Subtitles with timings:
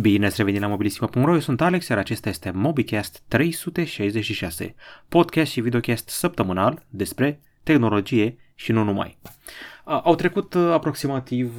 [0.00, 4.74] Bine ați revenit la mobilisima.ro, eu sunt Alex, iar acesta este MobiCast 366,
[5.08, 9.18] podcast și videocast săptămânal despre tehnologie și nu numai.
[9.88, 11.58] Au trecut uh, aproximativ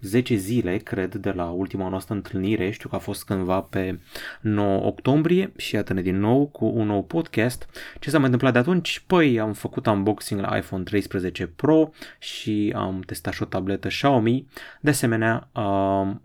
[0.00, 2.70] 10 uh, zile, cred, de la ultima noastră întâlnire.
[2.70, 3.98] Știu că a fost cândva pe
[4.40, 7.68] 9 octombrie și iată-ne din nou cu un nou podcast.
[7.98, 9.02] Ce s-a mai întâmplat de atunci?
[9.06, 14.46] Păi am făcut unboxing la iPhone 13 Pro și am testat și o tabletă Xiaomi.
[14.80, 15.48] De asemenea,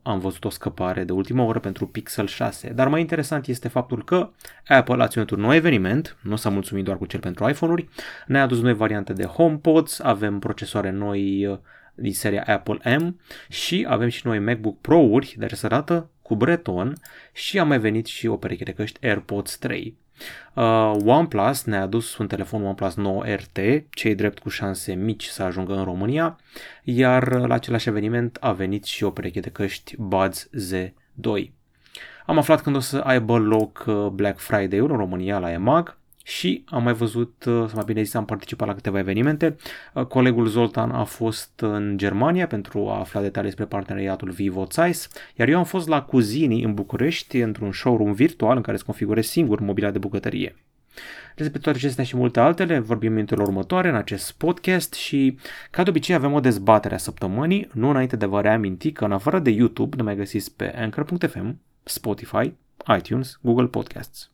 [0.01, 2.69] am văzut o scăpare de ultimă oră pentru Pixel 6.
[2.69, 4.29] Dar mai interesant este faptul că
[4.67, 7.87] Apple a ținut un nou eveniment, nu s-a mulțumit doar cu cel pentru iPhone-uri,
[8.27, 11.57] ne-a adus noi variante de HomePods, avem procesoare noi noi uh,
[11.95, 16.95] din seria Apple M și avem și noi MacBook Pro-uri de această dată cu Breton
[17.33, 19.97] și a mai venit și o pereche de căști AirPods 3.
[20.53, 23.57] Uh, OnePlus ne-a adus un telefon OnePlus 9 RT,
[23.89, 26.39] cei drept cu șanse mici să ajungă în România,
[26.83, 31.51] iar la același eveniment a venit și o pereche de căști Buds Z2.
[32.25, 36.63] Am aflat când o să aibă loc uh, Black Friday-ul în România la EMAG și
[36.67, 39.55] am mai văzut, uh, să mai bine zis, am participat la câteva evenimente.
[39.93, 45.09] Uh, colegul Zoltan a fost în Germania pentru a afla detalii despre parteneriatul Vivo Zeiss,
[45.35, 49.29] iar eu am fost la Cuzini în București, într-un showroom virtual în care îți configurezi
[49.29, 50.55] singur mobila de bucătărie.
[51.35, 55.37] Despre toate acestea și multe altele vorbim în minutele următoare în acest podcast și
[55.71, 59.11] ca de obicei avem o dezbatere a săptămânii, nu înainte de vă reaminti că în
[59.11, 62.53] afară de YouTube ne mai găsiți pe Anchor.fm, Spotify,
[62.97, 64.31] iTunes, Google Podcasts.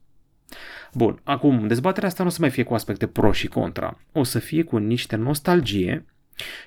[0.94, 4.00] Bun, acum, dezbaterea asta nu o să mai fie cu aspecte pro și contra.
[4.12, 6.06] O să fie cu niște nostalgie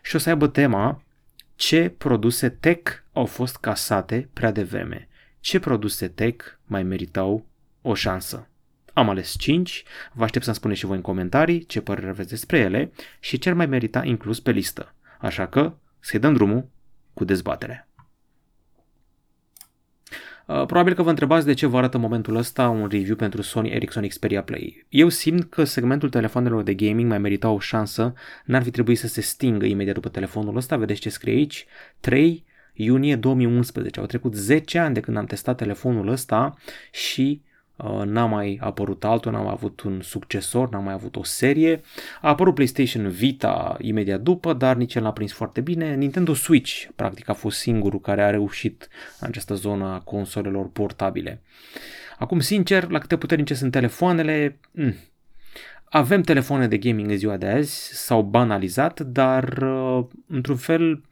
[0.02, 1.02] și o să aibă tema
[1.54, 5.08] ce produse tech au fost casate prea devreme.
[5.40, 7.46] Ce produse tech mai meritau
[7.82, 8.46] o șansă?
[8.92, 12.58] Am ales 5, vă aștept să-mi spuneți și voi în comentarii ce părere aveți despre
[12.58, 14.94] ele și ce ar mai merita inclus pe listă.
[15.20, 16.68] Așa că să-i dăm drumul
[17.14, 17.88] cu dezbaterea.
[20.46, 23.42] Uh, probabil că vă întrebați de ce vă arată în momentul ăsta un review pentru
[23.42, 24.86] Sony Ericsson Xperia Play.
[24.88, 29.06] Eu simt că segmentul telefonelor de gaming mai merita o șansă, n-ar fi trebuit să
[29.06, 31.66] se stingă imediat după telefonul ăsta, vedeți ce scrie aici,
[32.00, 34.00] 3 iunie 2011.
[34.00, 36.54] Au trecut 10 ani de când am testat telefonul ăsta
[36.90, 37.51] și Uh,
[38.04, 41.80] n-a mai apărut altul, n-a mai avut un succesor, n-a mai avut o serie.
[42.20, 45.94] A apărut PlayStation Vita imediat după, dar nici el n-a prins foarte bine.
[45.94, 48.88] Nintendo Switch, practic, a fost singurul care a reușit
[49.20, 51.42] în această zonă a consolelor portabile.
[52.18, 54.94] Acum, sincer, la câte puternice sunt telefoanele, mm,
[55.84, 61.02] avem telefoane de gaming în ziua de azi, s-au banalizat, dar uh, într-un fel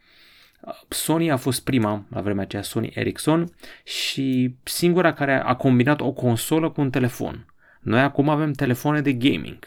[0.88, 3.54] Sony a fost prima la vremea aceea, Sony Ericsson,
[3.84, 7.46] și singura care a combinat o consolă cu un telefon.
[7.80, 9.58] Noi acum avem telefoane de gaming.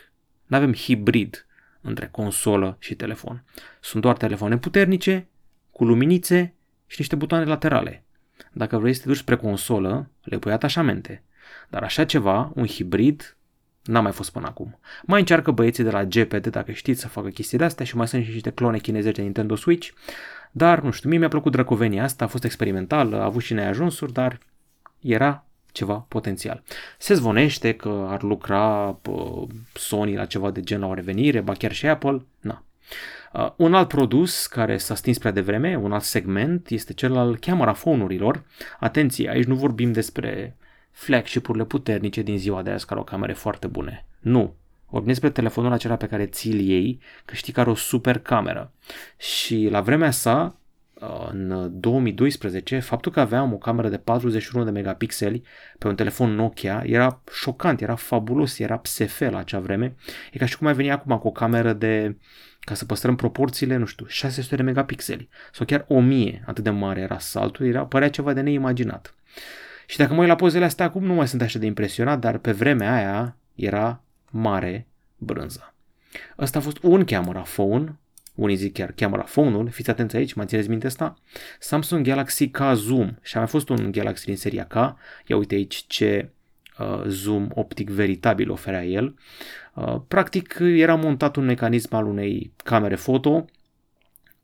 [0.46, 1.46] Nu avem hibrid
[1.82, 3.44] între consolă și telefon.
[3.82, 5.28] Sunt doar telefoane puternice,
[5.72, 6.54] cu luminițe
[6.88, 8.04] și niște butoane laterale.
[8.52, 11.24] Dacă vrei să te duci spre consolă, le pui atașamente.
[11.70, 13.38] Dar așa ceva, un hibrid,
[13.84, 14.80] n-a mai fost până acum.
[15.04, 18.08] Mai încearcă băieții de la GPD, dacă știți, să facă chestii de astea și mai
[18.08, 19.90] sunt și niște clone chineze de Nintendo Switch,
[20.56, 24.14] dar, nu știu, mie mi-a plăcut drăcovenia asta, a fost experimental, a avut și neajunsuri,
[24.14, 24.40] dar
[25.00, 26.64] era ceva potențial.
[26.98, 28.96] Se zvonește că ar lucra
[29.74, 32.64] Sony la ceva de gen la o revenire, ba chiar și Apple, na.
[33.34, 37.38] Uh, un alt produs care s-a stins prea devreme, un alt segment, este cel al
[37.38, 38.44] camera phone-urilor.
[38.80, 40.58] Atenție, aici nu vorbim despre
[40.92, 44.06] flagship-urile puternice din ziua de azi care au camere foarte bune.
[44.20, 44.56] Nu,
[44.94, 48.72] Vorbim despre telefonul acela pe care ți-l iei, că știi că are o super cameră.
[49.18, 50.56] Și la vremea sa,
[50.94, 55.44] uh, în 2012, faptul că aveam o cameră de 41 de megapixeli
[55.78, 59.96] pe un telefon Nokia era șocant, era fabulos, era PSF la acea vreme.
[60.32, 62.18] E ca și cum ai veni acum cu o cameră de,
[62.60, 67.02] ca să păstrăm proporțiile, nu știu, 600 de megapixeli sau chiar 1000, atât de mare
[67.02, 69.16] era saltul, era, părea ceva de neimaginat.
[69.86, 72.38] Și dacă mă uit la pozele astea acum, nu mai sunt așa de impresionat, dar
[72.38, 75.74] pe vremea aia era mare brânză.
[76.40, 78.00] Ăsta a fost un camera phone,
[78.36, 81.16] unii zic chiar camera phone-ul, fiți atenți aici, mai țineți minte asta?
[81.60, 84.74] Samsung Galaxy K Zoom și a mai fost un Galaxy din seria K,
[85.26, 86.30] ia uite aici ce
[86.80, 89.16] uh, zoom optic veritabil oferea el.
[89.74, 93.46] Uh, practic era montat un mecanism al unei camere foto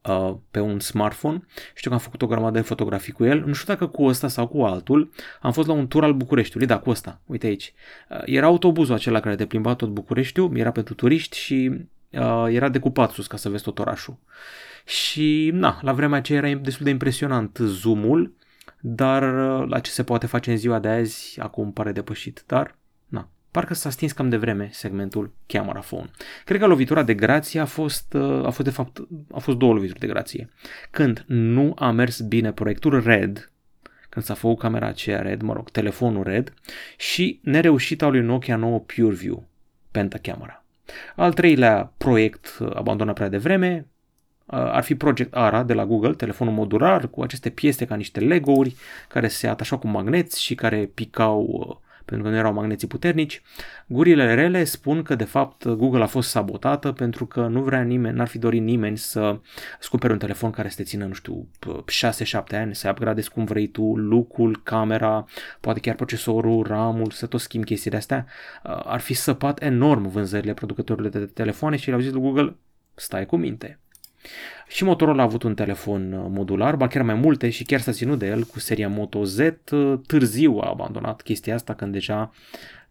[0.07, 1.45] uh, pe un smartphone.
[1.75, 3.43] Știu că am făcut o grămadă de fotografii cu el.
[3.45, 5.11] Nu știu dacă cu ăsta sau cu altul.
[5.41, 7.21] Am fost la un tur al Bucureștiului, da, cu ăsta.
[7.25, 7.73] Uite aici.
[8.09, 11.71] Uh, era autobuzul acela care te plimba tot Bucureștiul, era pentru turiști și
[12.09, 14.17] uh, era decupat sus ca să vezi tot orașul.
[14.85, 18.33] Și, na, la vremea aceea era destul de impresionant zoomul,
[18.79, 22.43] dar uh, la ce se poate face în ziua de azi, acum pare depășit.
[22.45, 22.77] Dar
[23.51, 26.09] Parcă s-a stins cam de vreme segmentul camera phone.
[26.45, 28.99] Cred că lovitura de grație a fost, uh, a fost de fapt,
[29.31, 30.49] a fost două lovituri de grație.
[30.91, 33.51] Când nu a mers bine proiectul RED,
[34.09, 36.53] când s-a făcut camera aceea RED, mă rog, telefonul RED,
[36.97, 39.47] și nereușita lui Nokia 9 PureView,
[39.91, 40.63] pentacamera.
[41.15, 43.85] Al treilea proiect abandonat prea devreme,
[44.51, 48.75] ar fi Project ARA de la Google, telefonul modular cu aceste piese ca niște Lego-uri
[49.07, 53.41] care se atașau cu magneți și care picau pentru că nu erau magneții puternici.
[53.87, 58.17] Gurile rele spun că de fapt Google a fost sabotată pentru că nu vrea nimeni,
[58.17, 59.39] n-ar fi dorit nimeni să
[59.79, 61.47] scupere un telefon care să te țină, nu știu,
[62.53, 65.25] 6-7 ani, să upgradezi cum vrei tu, lucul, camera,
[65.59, 68.25] poate chiar procesorul, RAM-ul, să tot schimbi chestiile astea.
[68.63, 72.55] Ar fi săpat enorm vânzările producătorilor de telefoane și le-au zis lui Google,
[72.95, 73.79] stai cu minte,
[74.67, 77.91] și Motorola a avut un telefon uh, modular, ba chiar mai multe și chiar s-a
[77.91, 79.37] ținut de el cu seria Moto Z.
[79.37, 82.31] Uh, târziu a abandonat chestia asta când deja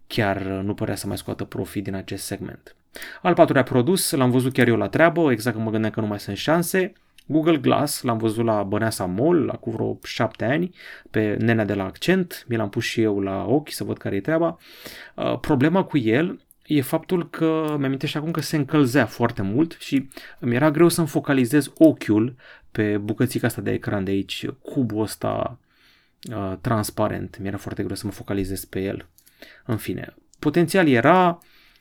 [0.07, 2.77] chiar uh, nu părea să mai scoată profit din acest segment.
[3.23, 6.07] Al patrulea produs l-am văzut chiar eu la treabă, exact când mă gândeam că nu
[6.07, 6.93] mai sunt șanse.
[7.27, 10.75] Google Glass l-am văzut la Băneasa Mall, la cu vreo șapte ani,
[11.11, 14.17] pe nenea de la Accent, mi l-am pus și eu la ochi să văd care
[14.17, 14.59] e treaba.
[15.15, 20.09] Uh, problema cu el e faptul că mi-amintește acum că se încălzea foarte mult și
[20.39, 22.37] mi era greu să-mi focalizez ochiul
[22.71, 25.59] pe bucățica asta de ecran de aici, cubul ăsta
[26.33, 27.39] uh, transparent.
[27.39, 29.07] Mi-era foarte greu să mă focalizez pe el.
[29.65, 31.39] În fine, potențial era,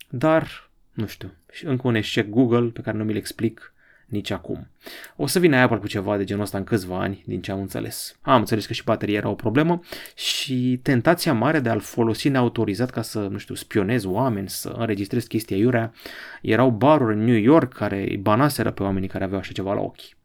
[0.09, 3.73] dar nu știu, încă un eșec Google pe care nu mi-l explic
[4.07, 4.67] nici acum.
[5.15, 7.59] O să vină Apple cu ceva de genul ăsta în câțiva ani, din ce am
[7.59, 8.17] înțeles.
[8.21, 9.79] Am înțeles că și bateria era o problemă
[10.15, 15.25] și tentația mare de a-l folosi neautorizat ca să, nu știu, spionez oameni, să înregistrez
[15.25, 15.93] chestia iurea,
[16.41, 19.81] erau baruri în New York care îi banaseră pe oamenii care aveau așa ceva la
[19.81, 20.15] ochi.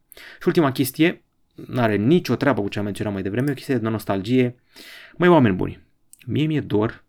[0.41, 1.23] Și ultima chestie,
[1.55, 4.55] nu are nicio treabă cu ce am menționat mai devreme, o chestie de nostalgie.
[5.17, 5.83] Mai oameni buni,
[6.27, 7.05] mie mi-e dor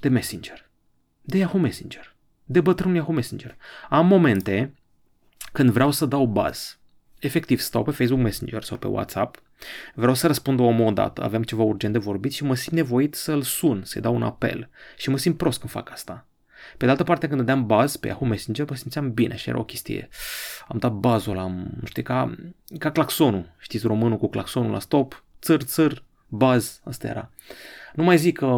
[0.00, 0.70] de Messenger,
[1.22, 2.14] de Yahoo Messenger,
[2.44, 3.56] de bătrânul Yahoo Messenger.
[3.88, 4.74] Am momente
[5.56, 6.78] când vreau să dau buzz,
[7.18, 9.42] efectiv stau pe Facebook Messenger sau pe WhatsApp,
[9.94, 13.42] vreau să răspund omul odată, avem ceva urgent de vorbit și mă simt nevoit să-l
[13.42, 16.26] sun, să-i dau un apel și mă simt prost când fac asta.
[16.76, 19.58] Pe de altă parte, când dădeam buzz pe Yahoo Messenger, mă simțeam bine și era
[19.58, 20.08] o chestie.
[20.68, 22.34] Am dat buzzul ăla, nu știu, ca,
[22.78, 23.54] ca claxonul.
[23.58, 27.30] Știți, românul cu claxonul la stop, țăr, țăr, buzz, asta era.
[27.96, 28.56] Nu mai zic că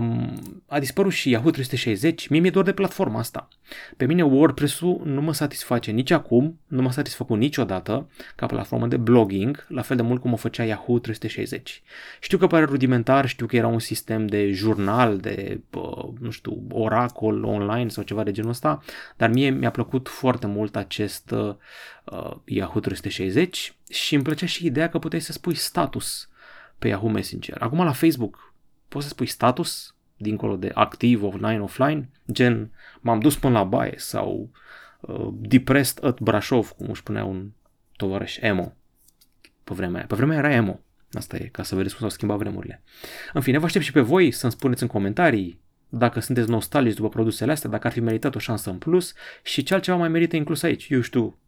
[0.67, 3.49] a dispărut și Yahoo 360, mie mi-e doar de platforma asta.
[3.96, 8.96] Pe mine WordPress-ul nu mă satisface nici acum, nu m-a satisfăcut niciodată ca platformă de
[8.96, 11.82] blogging, la fel de mult cum o făcea Yahoo 360.
[12.20, 15.61] Știu că pare rudimentar, știu că era un sistem de jurnal, de,
[16.20, 18.82] nu știu, oracol online sau ceva de genul ăsta,
[19.17, 21.55] dar mie mi-a plăcut foarte mult acest uh,
[22.44, 26.29] Yahoo 360 și îmi plăcea și ideea că puteai să spui status
[26.79, 27.56] pe Yahoo Messenger.
[27.61, 28.47] Acum la Facebook
[28.88, 32.70] poți să spui status dincolo de activ, offline, offline, gen
[33.00, 34.50] m-am dus până la baie sau
[35.00, 37.50] uh, depressed at Brașov, cum își spunea un
[37.96, 38.73] tovarăș emo
[39.64, 40.06] pe vremea aia.
[40.06, 40.81] Pe vremea era emo.
[41.12, 42.82] Asta e, ca să vedeți cum s-au schimbat vremurile.
[43.32, 47.08] În fine, vă aștept și pe voi să-mi spuneți în comentarii dacă sunteți nostalgici după
[47.08, 50.37] produsele astea, dacă ar fi meritat o șansă în plus și ce altceva mai merită
[50.37, 50.88] inclus aici.
[50.88, 51.38] Eu știu,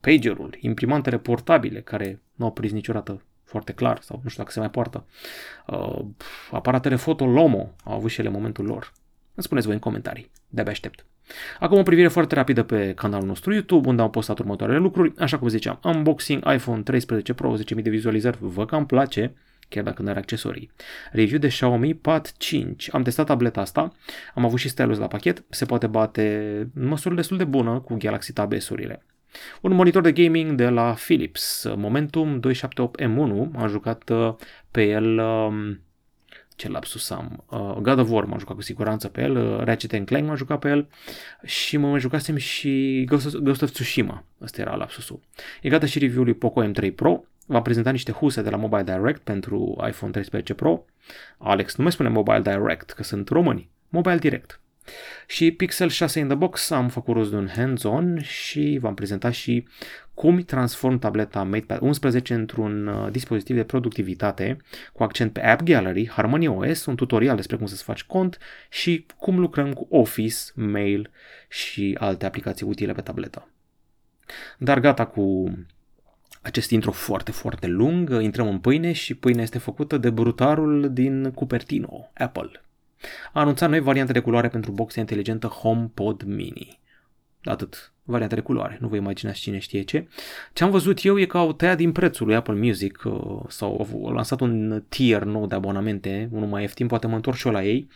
[0.00, 4.58] pagerul, imprimantele portabile care nu au prins niciodată foarte clar, sau nu știu dacă se
[4.58, 5.06] mai poartă.
[5.66, 6.04] Uh,
[6.50, 8.92] aparatele foto Lomo au avut și ele momentul lor.
[9.34, 11.06] Îmi spuneți voi în comentarii, de-abia aștept.
[11.58, 15.12] Acum o privire foarte rapidă pe canalul nostru YouTube, unde am postat următoarele lucruri.
[15.18, 19.34] Așa cum ziceam, unboxing iPhone 13 Pro, 10.000 de vizualizări, vă cam place,
[19.68, 20.70] chiar dacă nu are accesorii.
[21.12, 22.88] Review de Xiaomi Pad 5.
[22.92, 23.92] Am testat tableta asta,
[24.34, 27.96] am avut și stylus la pachet, se poate bate în măsură destul de bună cu
[27.98, 29.06] Galaxy Tab S-urile.
[29.60, 34.34] Un monitor de gaming de la Philips, Momentum 278M1, am jucat uh,
[34.70, 35.80] pe el um,
[36.56, 40.06] ce lapsus am, uh, God of War m-am jucat cu siguranță pe el, uh, Ratchet
[40.06, 40.88] Clank m-am jucat pe el
[41.44, 45.20] și mă mai jucasem și Ghost of, Ghost of Tsushima, ăsta era lapsusul.
[45.62, 48.82] E gata și review-ul lui Poco M3 Pro, v-am prezentat niște huse de la Mobile
[48.82, 50.84] Direct pentru iPhone 13 Pro.
[51.38, 53.70] Alex, nu mai spune Mobile Direct, că sunt români.
[53.88, 54.60] Mobile Direct.
[55.26, 59.32] Și Pixel 6 in the box am făcut rost de un hands-on și v-am prezentat
[59.32, 59.66] și
[60.14, 64.56] cum transform tableta MatePad 11 într-un uh, dispozitiv de productivitate
[64.92, 68.38] cu accent pe App Gallery, Harmony OS, un tutorial despre cum să-ți faci cont
[68.70, 71.10] și cum lucrăm cu Office, Mail
[71.48, 73.48] și alte aplicații utile pe tabletă.
[74.58, 75.52] Dar gata cu
[76.42, 81.30] acest intro foarte, foarte lung, intrăm în pâine și pâinea este făcută de brutarul din
[81.30, 82.65] Cupertino, Apple
[83.32, 86.80] a anunțat noi variante de culoare pentru boxa inteligentă HomePod Mini.
[87.44, 87.90] Atât.
[88.08, 88.78] Variante de culoare.
[88.80, 90.08] Nu vă imaginați cine știe ce.
[90.52, 93.86] Ce am văzut eu e că au tăiat din prețul lui Apple Music uh, sau
[94.04, 97.52] au lansat un tier nou de abonamente, unul mai ieftin, poate mă întorc și eu
[97.52, 97.88] la ei.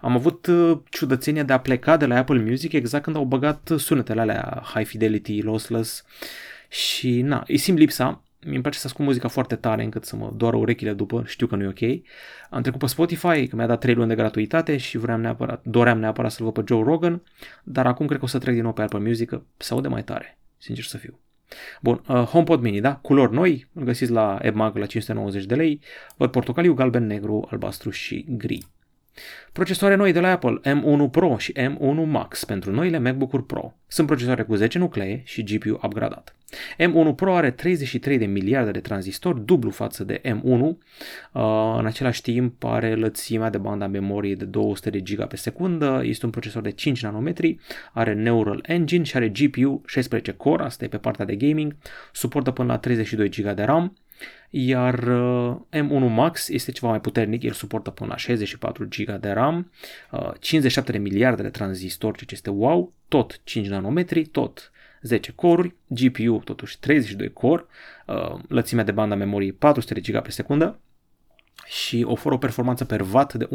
[0.00, 3.70] Am avut uh, ciudățenia de a pleca de la Apple Music exact când au băgat
[3.76, 6.04] sunetele alea high fidelity, lossless
[6.68, 10.32] și na, îi simt lipsa mi place să ascult muzica foarte tare încât să mă
[10.36, 12.02] doară urechile după, știu că nu e ok.
[12.50, 15.98] Am trecut pe Spotify, că mi-a dat 3 luni de gratuitate și vreau neapărat, doream
[15.98, 17.22] neapărat să-l văd pe Joe Rogan,
[17.62, 19.88] dar acum cred că o să trec din nou pe Apple Music, că se aude
[19.88, 21.18] mai tare, sincer să fiu.
[21.80, 22.94] Bun, uh, HomePod Mini, da?
[22.94, 25.80] Culori noi, îl găsiți la EMAG la 590 de lei,
[26.16, 28.66] văd portocaliu, galben, negru, albastru și gri.
[29.52, 33.74] Procesoare noi de la Apple M1 Pro și M1 Max pentru noile MacBook-uri Pro.
[33.86, 36.36] Sunt procesoare cu 10 nuclee și GPU upgradat.
[36.78, 40.60] M1 Pro are 33 de miliarde de tranzistori, dublu față de M1.
[40.60, 40.76] Uh,
[41.78, 46.24] în același timp are lățimea de banda memorie de 200 de GB pe secundă, este
[46.24, 47.58] un procesor de 5 nanometri,
[47.92, 51.76] are Neural Engine și are GPU 16 core, asta e pe partea de gaming,
[52.12, 53.96] suportă până la 32 GB de RAM,
[54.50, 59.30] iar uh, M1 Max este ceva mai puternic, el suportă până la 64 GB de
[59.30, 59.72] RAM,
[60.38, 64.72] 57 uh, de miliarde de tranzistori, ceea ce este wow, tot 5 nanometri, tot
[65.02, 67.64] 10 core GPU totuși 32 core,
[68.06, 70.78] uh, lățimea de banda memoriei 400 de GB pe secundă
[71.66, 73.48] și oferă o performanță per watt de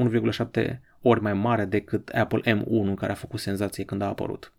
[0.64, 4.54] 1,7 ori mai mare decât Apple M1 care a făcut senzație când a apărut.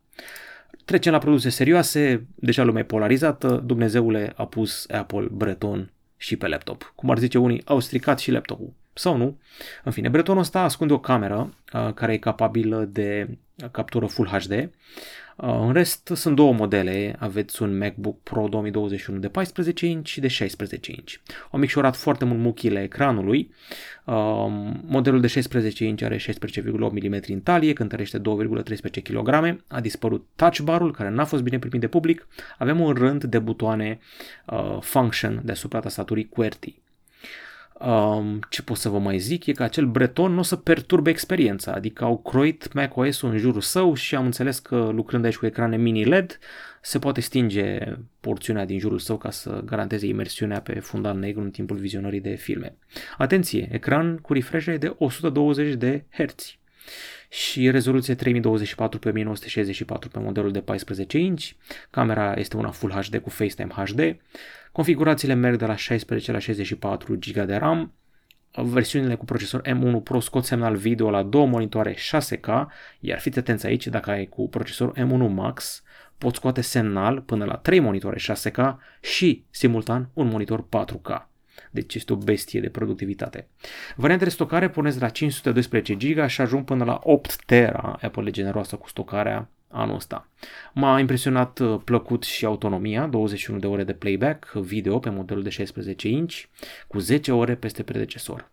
[0.84, 6.46] Trecem la produse serioase, deja lumea e polarizată, Dumnezeule a pus Apple Breton și pe
[6.46, 6.92] laptop.
[6.94, 8.72] Cum ar zice unii, au stricat și laptopul.
[8.92, 9.38] Sau nu.
[9.84, 13.38] În fine, Bretonul ăsta ascunde o cameră uh, care e capabilă de
[13.70, 14.70] captură Full HD Uh,
[15.36, 17.16] în rest, sunt două modele.
[17.18, 21.12] Aveți un MacBook Pro 2021 de 14 inch și de 16 inch.
[21.50, 23.50] Au micșorat foarte mult muchile ecranului.
[24.04, 24.14] Uh,
[24.86, 26.22] modelul de 16 inch are 16,8
[26.72, 28.22] mm în talie, cântărește 2,13
[29.02, 29.58] kg.
[29.68, 32.26] A dispărut touch bar-ul, care n-a fost bine primit de public.
[32.58, 33.98] Avem un rând de butoane
[34.46, 36.82] uh, function deasupra tastaturii QWERTY.
[37.80, 41.10] Um, ce pot să vă mai zic e că acel breton nu o să perturbe
[41.10, 45.46] experiența, adică au croit macOS-ul în jurul său și am înțeles că lucrând aici cu
[45.46, 46.38] ecrane mini LED
[46.82, 47.78] se poate stinge
[48.20, 52.34] porțiunea din jurul său ca să garanteze imersiunea pe fundal negru în timpul vizionării de
[52.34, 52.76] filme.
[53.18, 56.56] Atenție, ecran cu refresh de 120 de Hz
[57.28, 61.44] și rezoluție 3024 pe 1964 pe modelul de 14 inch,
[61.90, 64.16] camera este una Full HD cu FaceTime HD,
[64.74, 67.92] configurațiile merg de la 16 la 64 GB de RAM,
[68.52, 72.66] versiunile cu procesor M1 Pro scot semnal video la două monitoare 6K,
[73.00, 75.82] iar fiți atenți aici, dacă ai cu procesor M1 Max,
[76.18, 81.26] poți scoate semnal până la 3 monitoare 6K și, simultan, un monitor 4K.
[81.70, 83.48] Deci este o bestie de productivitate.
[83.96, 87.98] Variantele de stocare pornesc de la 512 GB și ajung până la 8 tera.
[88.02, 90.28] Apple e generoasă cu stocarea anul ăsta.
[90.72, 95.48] M-a impresionat uh, plăcut și autonomia, 21 de ore de playback video pe modelul de
[95.48, 96.42] 16 inch,
[96.86, 98.50] cu 10 ore peste predecesor.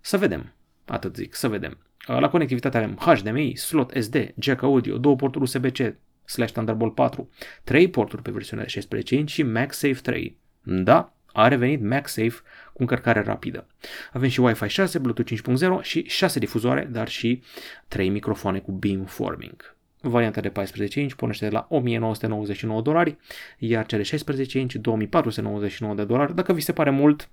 [0.00, 0.52] Să vedem,
[0.84, 1.78] atât zic, să vedem.
[2.08, 5.94] Uh, la conectivitate avem HDMI, slot SD, jack audio, două porturi USB-C
[6.24, 7.30] slash Thunderbolt 4,
[7.64, 10.38] 3 porturi pe versiunea de 16 inch și MagSafe 3.
[10.62, 12.40] Da, a revenit MagSafe
[12.72, 13.66] cu încărcare rapidă.
[14.12, 15.32] Avem și Wi-Fi 6, Bluetooth
[15.80, 17.42] 5.0 și 6 difuzoare, dar și
[17.88, 19.75] 3 microfoane cu beamforming.
[20.08, 23.16] Varianta de 14 inch pornește de la 1999 dolari,
[23.58, 26.34] iar cele 16 inch 2499 de dolari.
[26.34, 27.28] Dacă vi se pare mult,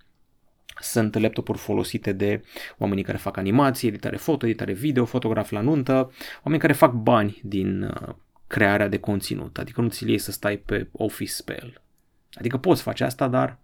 [0.79, 2.43] sunt laptopuri folosite de
[2.77, 6.11] oamenii care fac animații, editare foto, editare video, fotograf la nuntă,
[6.43, 8.15] oameni care fac bani din uh,
[8.47, 11.81] crearea de conținut, adică nu ți-l iei să stai pe Office pe el.
[12.33, 13.59] Adică poți face asta, dar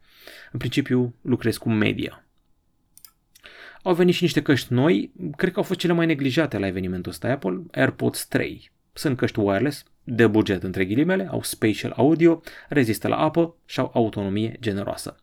[0.51, 2.23] în principiu lucrezi cu media.
[3.83, 7.11] Au venit și niște căști noi, cred că au fost cele mai neglijate la evenimentul
[7.11, 8.71] ăsta Apple, AirPods 3.
[8.93, 13.91] Sunt căști wireless, de buget între ghilimele, au spatial audio, rezistă la apă și au
[13.93, 15.15] autonomie generoasă.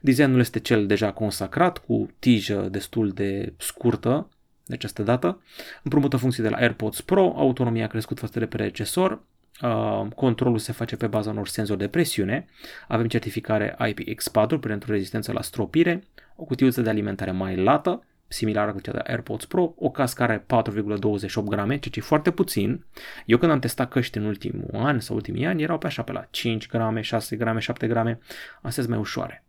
[0.00, 4.28] Designul este cel deja consacrat, cu tijă destul de scurtă,
[4.64, 5.42] de această dată,
[5.82, 9.22] împrumută funcții de la AirPods Pro, autonomia a crescut față de predecesor,
[9.62, 12.46] Uh, controlul se face pe baza unor senzori de presiune,
[12.88, 16.02] avem certificare IPX4 pentru rezistență la stropire,
[16.36, 21.44] o cutiuță de alimentare mai lată, similară cu cea de AirPods Pro, o cascare 4,28
[21.44, 22.84] grame, ceea ce e foarte puțin.
[23.26, 26.12] Eu când am testat căști în ultimul an sau ultimii ani, erau pe așa pe
[26.12, 28.18] la 5 grame, 6 grame, 7 grame,
[28.54, 29.44] astea sunt mai ușoare.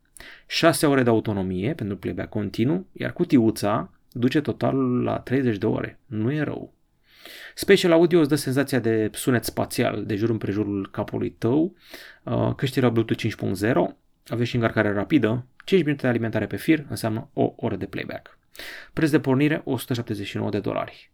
[0.47, 6.00] 6 ore de autonomie pentru playback continuu, iar cutiuța duce totalul la 30 de ore.
[6.05, 6.73] Nu e rău.
[7.55, 11.75] Special Audio îți dă senzația de sunet spațial de jur împrejurul capului tău,
[12.23, 13.97] uh, căștile Bluetooth 5.0,
[14.27, 18.39] aveți și încărcare rapidă, 5 minute de alimentare pe fir înseamnă o oră de playback.
[18.93, 21.12] Preț de pornire 179 de dolari.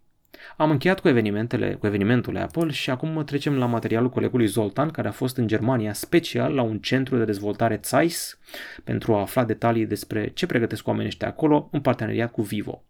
[0.57, 5.07] Am încheiat cu evenimentele, cu evenimentul Apple și acum trecem la materialul colegului Zoltan, care
[5.07, 8.39] a fost în Germania special la un centru de dezvoltare Zeiss
[8.83, 12.83] pentru a afla detalii despre ce pregătesc oamenii ăștia acolo în parteneriat cu Vivo.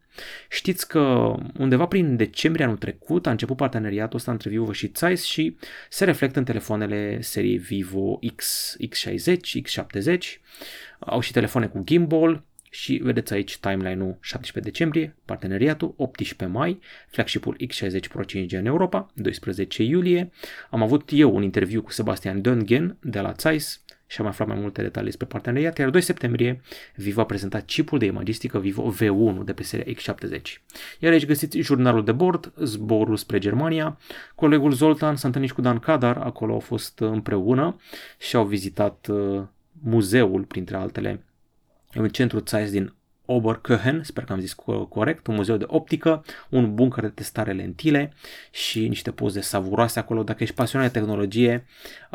[0.49, 5.23] Știți că undeva prin decembrie anul trecut a început parteneriatul ăsta între Vivo și Zeiss
[5.23, 5.57] și
[5.89, 10.17] se reflectă în telefoanele seriei Vivo X, X60, X70.
[10.99, 17.57] Au și telefoane cu gimbal, și vedeți aici timeline-ul 17 decembrie, parteneriatul 18 mai, flagship-ul
[17.67, 20.31] X60 Pro 5G în Europa, 12 iulie.
[20.69, 24.57] Am avut eu un interviu cu Sebastian Döngen de la Zeiss și am aflat mai
[24.59, 26.61] multe detalii despre parteneriat, iar 2 septembrie
[26.95, 30.41] Vivo a prezentat chipul de imagistică Vivo V1 de pe seria X70.
[30.99, 33.97] Iar aici găsiți jurnalul de bord, zborul spre Germania.
[34.35, 37.79] Colegul Zoltan s-a întâlnit cu Dan Kadar, acolo au fost împreună
[38.17, 39.41] și au vizitat uh,
[39.83, 41.23] muzeul, printre altele,
[41.95, 42.93] un centru Zeiss din
[43.29, 44.53] Oberköhen, sper că am zis
[44.89, 48.13] corect, un muzeu de optică, un bunker de testare lentile
[48.51, 50.23] și niște poze savuroase acolo.
[50.23, 51.65] Dacă ești pasionat de tehnologie,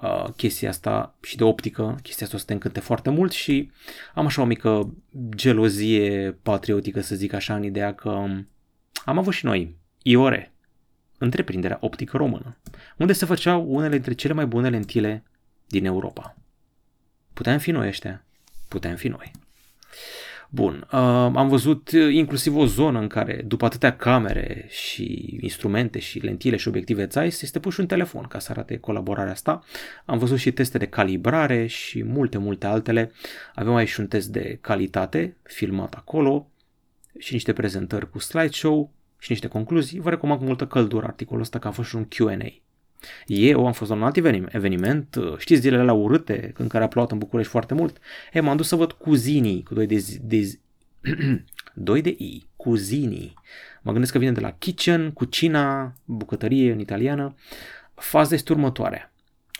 [0.03, 3.71] uh, chestia asta și de optică, chestia asta o să te încânte foarte mult și
[4.15, 4.95] am așa o mică
[5.35, 8.09] gelozie patriotică, să zic așa, în ideea că
[9.05, 10.53] am avut și noi Iore,
[11.19, 12.57] întreprinderea optică română,
[12.97, 15.25] unde se făceau unele dintre cele mai bune lentile
[15.67, 16.37] din Europa.
[17.33, 18.25] Puteam fi noi ăștia,
[18.69, 19.31] puteam fi noi.
[20.55, 20.99] Bun, uh,
[21.35, 26.69] am văzut inclusiv o zonă în care, după atâtea camere și instrumente și lentile și
[26.69, 29.63] obiective Zeiss, este pus și un telefon ca să arate colaborarea asta.
[30.05, 33.13] Am văzut și teste de calibrare și multe, multe altele.
[33.55, 36.51] Avem aici un test de calitate filmat acolo
[37.19, 40.01] și niște prezentări cu slideshow și niște concluzii.
[40.01, 42.63] Vă recomand cu multă căldură articolul ăsta că a fost și un Q&A.
[43.27, 44.17] Eu am fost la un alt
[44.55, 47.99] eveniment, știți zilele la urâte, în care a plouat în București foarte mult,
[48.33, 50.61] e, m-am dus să văd cuzinii, cu doi de, zi, de zi,
[51.75, 53.35] doi de i, cuzinii.
[53.83, 57.35] Mă gândesc că vine de la kitchen, cucina, bucătărie în italiană.
[57.95, 59.13] Faza este următoarea.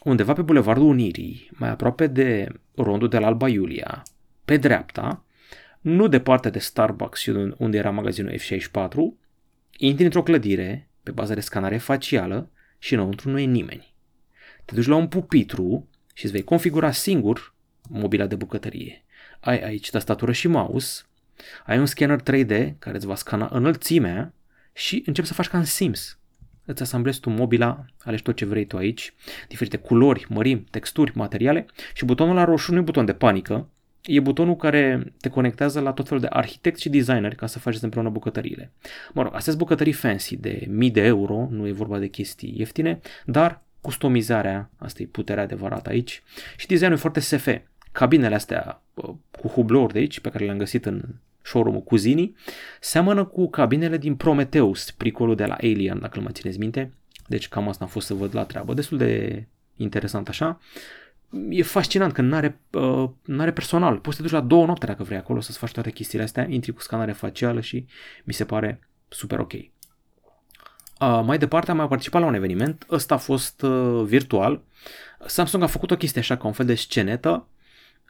[0.03, 4.03] Undeva pe Bulevardul Unirii, mai aproape de rondul de la Alba Iulia,
[4.45, 5.25] pe dreapta,
[5.81, 8.95] nu departe de Starbucks și unde era magazinul F64,
[9.77, 12.51] intri într-o clădire pe bază de scanare facială
[12.83, 13.95] și înăuntru nu e nimeni.
[14.65, 17.55] Te duci la un pupitru și îți vei configura singur
[17.89, 19.05] mobila de bucătărie.
[19.41, 21.03] Ai aici tastatură și mouse,
[21.67, 24.35] ai un scanner 3D care îți va scana înălțimea
[24.73, 26.19] și începi să faci ca în Sims.
[26.65, 29.15] Îți asamblezi tu mobila, alegi tot ce vrei tu aici,
[29.49, 33.69] diferite culori, mărimi, texturi, materiale și butonul la roșu nu e buton de panică,
[34.03, 37.85] e butonul care te conectează la tot felul de arhitect și designer ca să faceți
[37.85, 38.73] împreună bucătăriile.
[39.13, 42.55] Mă rog, astea sunt bucătării fancy de mii de euro, nu e vorba de chestii
[42.57, 46.23] ieftine, dar customizarea, asta e puterea adevărată aici,
[46.57, 47.49] și designul e foarte SF.
[47.93, 48.83] Cabinele astea
[49.41, 51.03] cu hublouri de aici, pe care le-am găsit în
[51.43, 52.37] showroom-ul Cuzinii,
[52.81, 56.93] seamănă cu cabinele din Prometheus, pricolul de la Alien, dacă îl mai țineți minte.
[57.27, 58.75] Deci cam asta am fost să văd la treabă.
[58.75, 59.45] Destul de
[59.77, 60.61] interesant așa
[61.49, 63.99] e fascinant că nu are uh, are personal.
[63.99, 66.47] Poți să te duci la două noapte dacă vrei acolo să-ți faci toate chestiile astea,
[66.49, 67.87] intri cu scanare facială și
[68.25, 69.53] mi se pare super ok.
[69.53, 74.63] Uh, mai departe am mai participat la un eveniment, ăsta a fost uh, virtual.
[75.27, 77.47] Samsung a făcut o chestie așa ca un fel de scenetă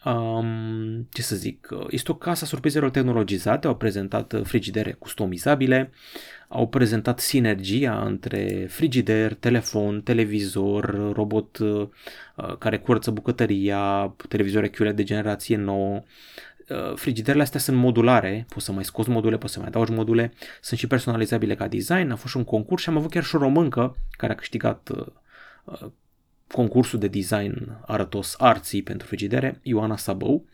[0.04, 5.90] um, ce să zic, este o casă a surprizelor tehnologizate, au prezentat frigidere customizabile,
[6.48, 11.88] au prezentat sinergia între frigider, telefon, televizor, robot uh,
[12.58, 16.02] care curăță bucătăria, televizor QLED de generație nouă,
[16.68, 20.32] uh, frigiderele astea sunt modulare, poți să mai scoți module, poți să mai adaugi module,
[20.60, 23.34] sunt și personalizabile ca design, a fost și un concurs și am avut chiar și
[23.34, 25.06] o româncă care a câștigat uh,
[26.52, 30.44] concursul de design arătos arții pentru frigidere, Ioana Sabău,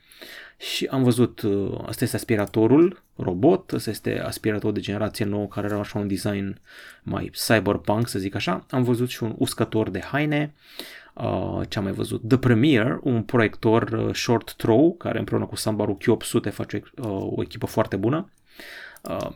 [0.59, 5.67] și am văzut, uh, asta este aspiratorul robot, asta este aspirator de generație nouă care
[5.67, 6.61] are așa un design
[7.03, 8.67] mai cyberpunk, să zic așa.
[8.71, 10.55] Am văzut și un uscător de haine,
[11.15, 12.29] uh, ce am mai văzut?
[12.29, 17.67] The Premiere, un proiector uh, short throw, care împreună cu Sambaru Q800 face o echipă
[17.67, 18.31] foarte bună.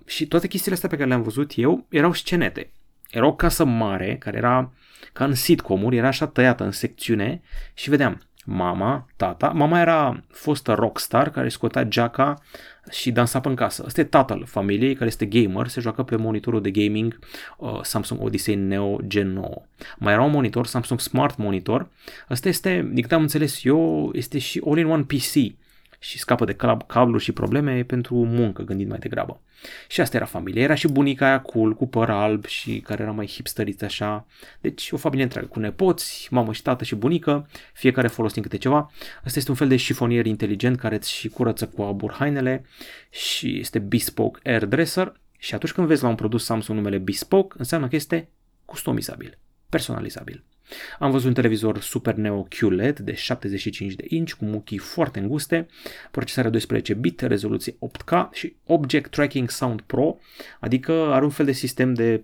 [0.04, 2.70] Și toate chestiile astea pe care le-am văzut eu erau scenete.
[3.12, 4.72] Era o casă mare, care era
[5.12, 7.42] ca în sitcom era așa tăiată în secțiune
[7.74, 9.48] și vedeam mama, tata.
[9.48, 12.42] Mama era fostă rockstar care scotea geaca
[12.90, 13.82] și dansa pe în casă.
[13.86, 17.18] Ăsta e tatăl familiei care este gamer, se joacă pe monitorul de gaming
[17.58, 19.62] uh, Samsung Odyssey Neo Gen 9.
[19.98, 21.88] Mai era un monitor, Samsung Smart Monitor.
[22.30, 25.54] Ăsta este, din câte am înțeles eu, este și all-in-one PC
[26.02, 29.40] și scapă de cablu și probleme pentru muncă, gândind mai degrabă.
[29.88, 30.62] Și asta era familia.
[30.62, 34.26] Era și bunica aia cool, cu păr alb și care era mai hipsteriți așa.
[34.60, 38.90] Deci o familie întreagă, cu nepoți, mamă și tată și bunică, fiecare folosind câte ceva.
[39.24, 42.64] Asta este un fel de șifonier inteligent care îți și curăță cu abur hainele
[43.10, 47.88] și este bespoke airdresser și atunci când vezi la un produs Samsung numele bespoke, înseamnă
[47.88, 48.28] că este
[48.64, 49.38] customizabil,
[49.68, 50.44] personalizabil.
[50.98, 55.66] Am văzut un televizor Super Neo QLED de 75 de inch cu muchii foarte înguste,
[56.10, 60.18] procesare 12 bit, rezoluție 8K și Object Tracking Sound Pro,
[60.60, 62.22] adică are un fel de sistem de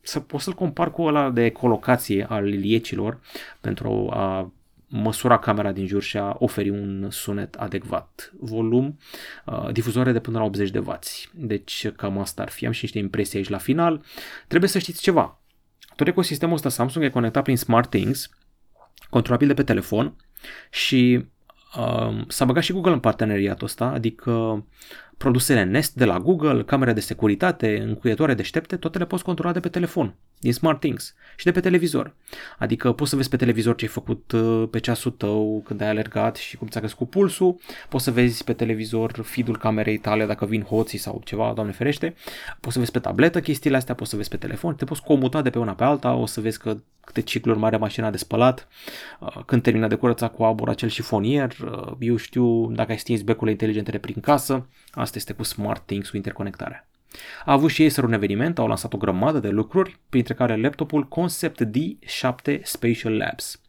[0.00, 3.20] să poți să-l compar cu ăla de colocație al liliecilor
[3.60, 4.52] pentru a
[4.92, 8.32] măsura camera din jur și a oferi un sunet adecvat.
[8.40, 8.98] Volum,
[9.46, 10.98] uh, difuzoare de până la 80 de W.
[11.32, 12.66] Deci cam asta ar fi.
[12.66, 14.02] Am și niște impresii aici la final.
[14.46, 15.41] Trebuie să știți ceva.
[15.96, 18.30] Tot ecosistemul ăsta Samsung e conectat prin SmartThings,
[19.10, 20.16] controlabil de pe telefon
[20.70, 21.26] și
[21.76, 24.64] uh, s-a băgat și Google în parteneriatul ăsta, adică
[25.22, 29.60] produsele Nest de la Google, camere de securitate, încuietoare deștepte, toate le poți controla de
[29.60, 32.14] pe telefon, din SmartThings și de pe televizor.
[32.58, 35.88] Adică poți să vezi pe televizor ce ai făcut uh, pe ceasul tău când ai
[35.88, 40.46] alergat și cum ți-a crescut pulsul, poți să vezi pe televizor feed-ul camerei tale dacă
[40.46, 42.14] vin hoții sau ceva, doamne ferește,
[42.60, 45.42] poți să vezi pe tabletă chestiile astea, poți să vezi pe telefon, te poți comuta
[45.42, 48.68] de pe una pe alta, o să vezi că câte cicluri mare mașina de spălat,
[49.20, 53.22] uh, când termină de curățat cu abur acel șifonier, uh, eu știu dacă ai stins
[53.22, 56.86] becurile inteligentele prin casă, asta este cu Smart Things, cu interconectarea.
[57.44, 61.08] A avut și Acer un eveniment, au lansat o grămadă de lucruri, printre care laptopul
[61.08, 63.60] Concept D7 Spatial Labs.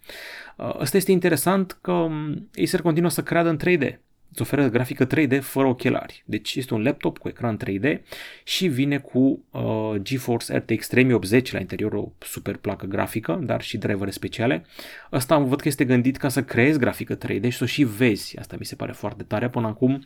[0.55, 3.97] Uh, ăsta este interesant că um, Acer continuă să creadă în 3D
[4.33, 6.23] îți oferă grafică 3D fără ochelari.
[6.25, 8.01] Deci este un laptop cu ecran 3D
[8.43, 13.77] și vine cu uh, GeForce RTX 3080 la interior, o super placă grafică, dar și
[13.77, 14.65] drivere speciale.
[15.09, 17.83] Asta am văd că este gândit ca să creezi grafică 3D și să o și
[17.83, 18.37] vezi.
[18.39, 19.49] Asta mi se pare foarte tare.
[19.49, 20.03] Până acum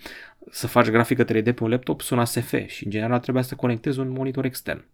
[0.52, 4.00] să faci grafică 3D pe un laptop sună SF și în general trebuia să conectezi
[4.00, 4.86] un monitor extern.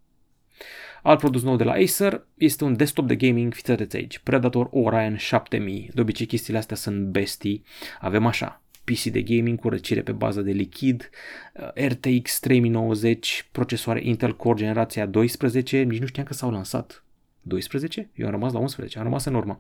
[1.04, 5.18] Alt produs nou de la Acer este un desktop de gaming fițăteț aici, Predator Orion
[5.18, 5.90] 7000.
[5.94, 7.64] De obicei chestiile astea sunt bestii.
[8.00, 11.10] Avem așa, PC de gaming cu răcire pe bază de lichid,
[11.54, 17.04] uh, RTX 3090, procesoare Intel Core generația 12, nici nu știam că s-au lansat.
[17.42, 18.10] 12?
[18.16, 19.60] Eu am rămas la 11, am rămas în urmă.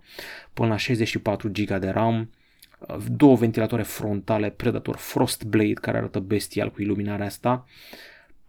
[0.53, 2.29] Până la 64 GB de RAM,
[2.79, 7.65] uh, două ventilatoare frontale Predator Frostblade care arată bestial cu iluminarea asta.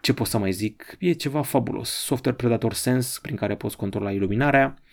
[0.00, 0.96] Ce pot să mai zic?
[0.98, 1.90] E ceva fabulos.
[1.90, 4.83] Software Predator Sense prin care poți controla iluminarea, Uh,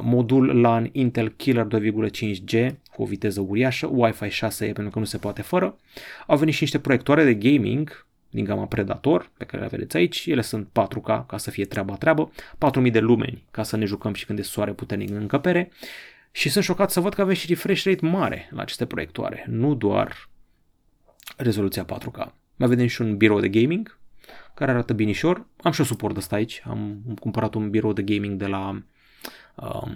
[0.00, 5.04] modul LAN Intel Killer 2,5G cu o viteză uriașă, Wi-Fi 6 e pentru că nu
[5.04, 5.78] se poate fără.
[6.26, 10.26] Au venit și niște proiectoare de gaming din gama Predator, pe care le vedeți aici.
[10.26, 14.14] Ele sunt 4K ca să fie treaba treabă, 4000 de lumeni ca să ne jucăm
[14.14, 15.70] și când e soare puternic în încăpere.
[16.30, 19.74] Și sunt șocat să văd că avem și refresh rate mare la aceste proiectoare, nu
[19.74, 20.28] doar
[21.36, 22.32] rezoluția 4K.
[22.56, 23.98] Mai vedem și un birou de gaming,
[24.54, 25.46] care arată binișor.
[25.62, 28.82] Am și o suport ăsta aici, am cumpărat un birou de gaming de la
[29.54, 29.94] um,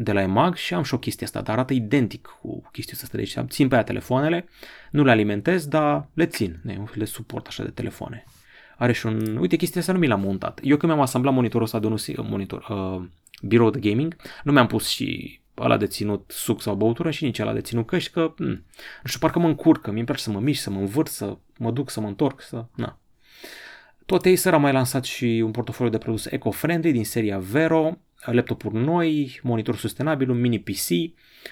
[0.00, 3.16] de la EMAG și am și o chestie asta, dar arată identic cu chestia asta.
[3.16, 4.48] Deci țin pe aia telefoanele,
[4.90, 8.24] nu le alimentez, dar le țin, ne, le suport așa de telefoane.
[8.76, 10.60] Are și un, uite chestia asta nu mi l-am montat.
[10.62, 11.96] Eu când mi-am asamblat monitorul ăsta de un
[12.28, 13.08] monitor, uh,
[13.42, 17.38] birou de gaming, nu mi-am pus și ăla de ținut suc sau băutură și nici
[17.38, 18.46] ăla de ținut căști, că mm,
[19.02, 21.70] nu știu, parcă mă încurcă, mi-mi place să mă mișc, să mă învârt, să mă
[21.70, 22.64] duc, să mă întorc, să...
[22.74, 22.98] Na.
[24.06, 27.98] Tot Acer a mai lansat și un portofoliu de produse eco-friendly din seria Vero,
[28.32, 30.90] laptopuri noi, monitor sustenabil, un mini PC.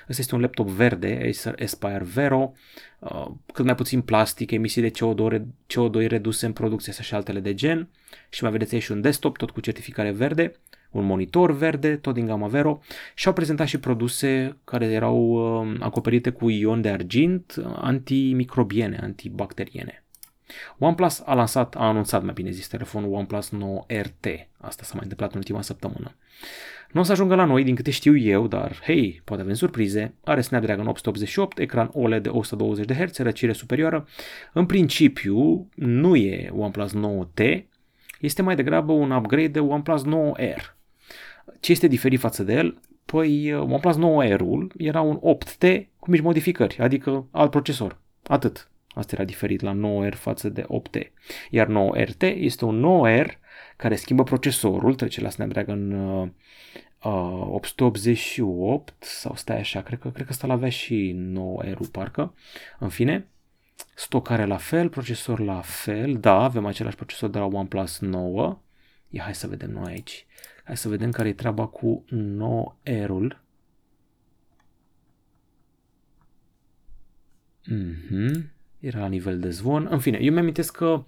[0.08, 2.52] Ăsta este un laptop verde, Acer Aspire Vero,
[2.98, 7.54] uh, cât mai puțin plastic, emisii de CO2, CO2 reduse în producție și altele de
[7.54, 7.88] gen.
[8.28, 10.52] Și mai vedeți aici și un desktop, tot cu certificare verde,
[10.90, 12.80] un monitor verde, tot din gama Vero
[13.14, 20.05] și au prezentat și produse care erau uh, acoperite cu ion de argint, antimicrobiene, antibacteriene.
[20.78, 24.26] OnePlus a lansat, a anunțat mai bine zis telefonul OnePlus 9 RT.
[24.58, 26.16] Asta s-a mai întâmplat în ultima săptămână.
[26.92, 30.14] Nu o să ajungă la noi, din câte știu eu, dar hei, poate avem surprize.
[30.24, 34.06] Are Snapdragon 888, ecran OLED de 120 de Hz, răcire superioară.
[34.52, 37.64] În principiu, nu e OnePlus 9T,
[38.20, 40.76] este mai degrabă un upgrade de OnePlus 9R.
[41.60, 42.80] Ce este diferit față de el?
[43.04, 47.98] Păi OnePlus 9R-ul era un 8T cu mici modificări, adică alt procesor.
[48.22, 48.70] Atât.
[48.96, 51.00] Asta era diferit la 9R față de 8T.
[51.50, 53.26] Iar 9RT este un 9R
[53.76, 56.28] care schimbă procesorul, trece la Snapdragon uh,
[57.02, 62.34] uh, 888 sau stai așa, cred că, cred că ăsta l-avea și 9R-ul parcă.
[62.78, 63.28] În fine,
[63.94, 68.58] stocare la fel, procesor la fel, da, avem același procesor de la OnePlus 9.
[69.08, 70.26] Ia hai să vedem noi aici.
[70.64, 73.44] Hai să vedem care e treaba cu 9R-ul.
[77.64, 78.55] Mhm
[78.86, 79.86] era la nivel de zvon.
[79.90, 81.04] În fine, eu mi-amintesc că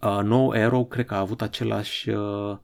[0.00, 2.56] uh, nou Aero cred că a avut același uh,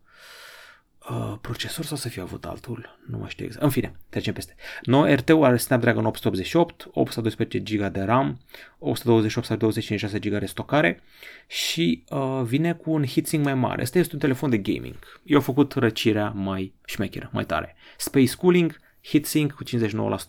[1.11, 2.99] Uh, procesor sau să fie avut altul?
[3.07, 3.65] Nu mai știu exact.
[3.65, 4.55] În fine, trecem peste.
[4.83, 8.41] No, RT-ul are Snapdragon 888, 812 GB de RAM,
[8.79, 11.01] 128 sau 256 GB de stocare
[11.47, 13.83] și uh, vine cu un heatsink mai mare.
[13.83, 14.99] Asta este un telefon de gaming.
[15.25, 17.77] Eu au făcut răcirea mai șmecheră, mai tare.
[17.97, 19.69] Space cooling, heatsink cu 59%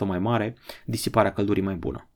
[0.06, 2.10] mai mare, disiparea căldurii mai bună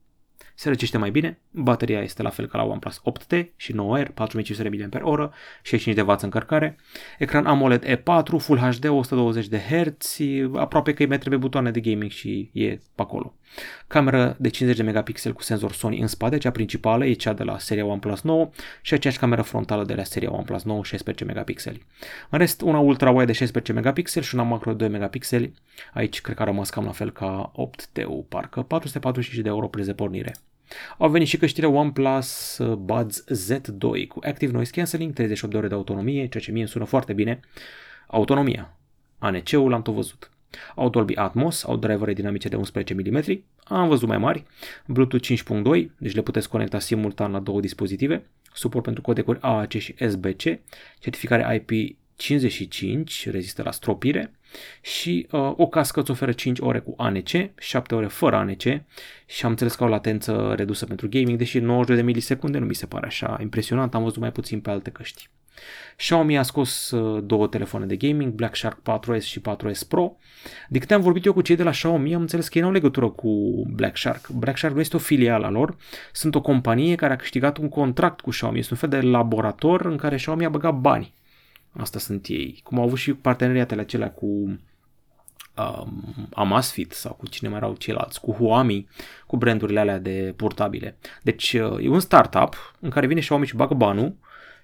[0.56, 5.00] se răcește mai bine, bateria este la fel ca la OnePlus 8T și 9R, 4500
[5.04, 5.30] mAh,
[5.62, 6.78] 65 de W încărcare,
[7.20, 10.20] ecran AMOLED E4, Full HD, 120 de Hz,
[10.56, 13.36] aproape că îi mai trebuie butoane de gaming și e pe acolo.
[13.88, 17.44] Cameră de 50 de megapixel cu senzor Sony în spate, cea principală e cea de
[17.44, 18.50] la seria OnePlus 9
[18.82, 21.86] și aceeași cameră frontală de la seria OnePlus 9, 16 megapixeli.
[22.30, 25.54] În rest, una ultra-wide de 16 megapixel și una macro de 2 megapixeli.
[25.94, 29.86] Aici cred că a rămas cam la fel ca 8T-ul, parcă 445 de euro preț
[29.86, 30.34] de pornire.
[30.98, 35.68] Au venit și căștile OnePlus uh, Buds Z2 cu Active Noise Cancelling, 38 de ore
[35.68, 37.40] de autonomie, ceea ce mie îmi sună foarte bine.
[38.08, 38.78] Autonomia.
[39.20, 40.33] ANC-ul l-am tot văzut.
[40.76, 44.44] Au Dolby Atmos, au drivere dinamice de 11 mm, am văzut mai mari,
[44.86, 49.96] Bluetooth 5.2, deci le puteți conecta simultan la două dispozitive, suport pentru codecuri AAC și
[50.08, 50.42] SBC,
[51.00, 54.32] certificare IP55, rezistă la stropire
[54.82, 58.62] și uh, o cască îți oferă 5 ore cu ANC, 7 ore fără ANC
[59.26, 62.76] și am înțeles că au latență redusă pentru gaming, deși 90 de milisecunde nu mi
[62.76, 65.30] se pare așa impresionant, am văzut mai puțin pe alte căști.
[65.98, 70.16] Xiaomi a scos uh, două telefoane de gaming, Black Shark 4S și 4S Pro.
[70.70, 72.68] De câte am vorbit eu cu cei de la Xiaomi, am înțeles că ei nu
[72.68, 74.28] au legătură cu Black Shark.
[74.28, 75.76] Black Shark nu este o filială a lor,
[76.12, 79.86] sunt o companie care a câștigat un contract cu Xiaomi, este un fel de laborator
[79.86, 81.14] în care Xiaomi a băgat bani.
[81.78, 82.60] Asta sunt ei.
[82.64, 88.20] Cum au avut și parteneriatele acelea cu um, Amazfit sau cu cine mai erau ceilalți,
[88.20, 88.88] cu Huami,
[89.28, 90.98] cu brandurile alea de portabile.
[91.22, 94.16] Deci uh, e un startup în care vine Xiaomi și bagă banul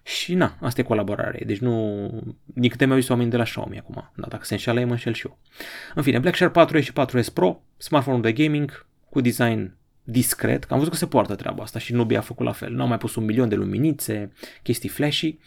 [0.04, 1.44] și na, asta e colaborare.
[1.46, 2.10] Deci nu...
[2.44, 4.12] Din câte mi-au zis oamenii de la Xiaomi acum.
[4.16, 5.38] Da, dacă se înșeală, mă înșel și eu.
[5.96, 10.74] În fine, Black Shark 4S și 4S Pro, smartphone de gaming cu design discret, că
[10.74, 12.72] am văzut că se poartă treaba asta și Nubia a făcut la fel.
[12.72, 14.32] Nu au mai pus un milion de luminițe,
[14.64, 15.38] chestii flashy.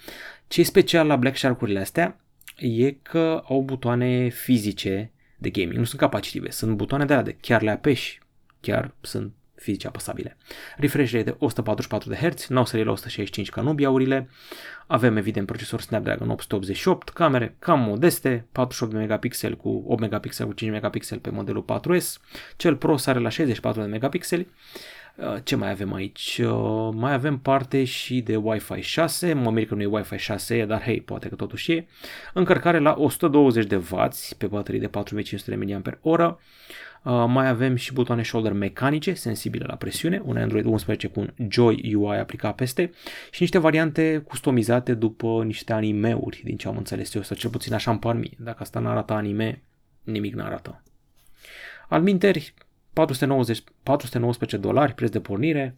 [0.48, 2.20] Ce e special la Black Shark-urile astea
[2.56, 7.36] e că au butoane fizice de gaming, nu sunt capacitive, sunt butoane de alea de
[7.40, 8.20] chiar le apeși,
[8.60, 10.36] chiar sunt fizice apăsabile.
[10.76, 14.28] Refresh rate de 144 de Hz, n-au sărit la 165 ca Nubia-urile,
[14.86, 20.70] avem evident procesor Snapdragon 888, camere cam modeste, 48 megapixel cu 8 megapixel cu 5
[20.72, 22.12] megapixel pe modelul 4S,
[22.56, 25.01] cel Pro sare la 64 de megapixeli, uh,
[25.44, 26.40] ce mai avem aici?
[26.44, 30.64] Uh, mai avem parte și de Wi-Fi 6, mă mir că nu e Wi-Fi 6,
[30.64, 31.86] dar hei, poate că totuși e.
[32.32, 36.34] Încărcare la 120 de W pe baterii de 4500 mAh,
[37.02, 41.32] Uh, mai avem și butoane shoulder mecanice, sensibile la presiune, un Android 11 cu un
[41.48, 42.90] Joy UI aplicat peste
[43.30, 47.74] și niște variante customizate după niște anime-uri, din ce am înțeles eu, sau cel puțin
[47.74, 48.36] așa îmi par mie.
[48.38, 49.62] Dacă asta n-arată anime,
[50.02, 50.82] nimic n-arată.
[51.88, 52.54] Al minteri,
[52.92, 55.74] 490, 419 dolari, preț de pornire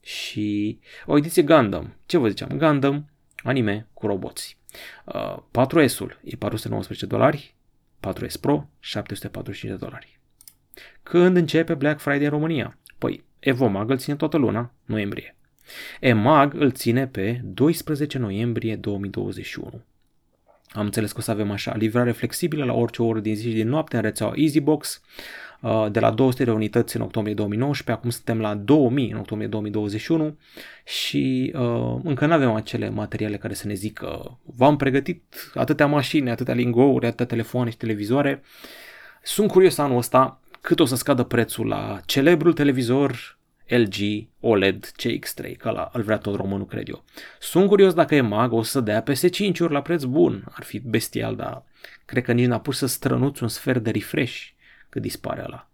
[0.00, 1.96] și o ediție Gundam.
[2.06, 2.58] Ce vă ziceam?
[2.58, 3.08] Gundam,
[3.42, 4.58] anime cu roboți.
[5.04, 7.54] Uh, 4S-ul e 419 dolari,
[8.00, 10.20] 4S Pro 745 de dolari.
[11.02, 12.78] Când începe Black Friday în România?
[12.98, 15.36] Păi, Evomag îl ține toată luna, noiembrie.
[16.00, 19.82] EMAG îl ține pe 12 noiembrie 2021.
[20.68, 23.54] Am înțeles că o să avem așa, livrare flexibilă la orice oră din zi și
[23.54, 25.51] din noapte în rețeaua EasyBox, uh,
[25.90, 30.38] de la 200 de unități în octombrie 2019, acum suntem la 2000 în octombrie 2021
[30.84, 35.22] și uh, încă nu avem acele materiale care să ne zică v-am pregătit
[35.54, 38.42] atâtea mașini, atâtea lingouri, atâtea telefoane și televizoare.
[39.22, 45.56] Sunt curios anul ăsta cât o să scadă prețul la celebrul televizor LG OLED CX3,
[45.56, 47.04] că la îl vrea tot românul, cred eu.
[47.40, 50.44] Sunt curios dacă e mag, o să dea peste 5 ori la preț bun.
[50.50, 51.64] Ar fi bestial, dar
[52.04, 54.51] cred că nici n-a pus să strănuți un sfert de refresh
[54.92, 55.66] cât dispare ăla.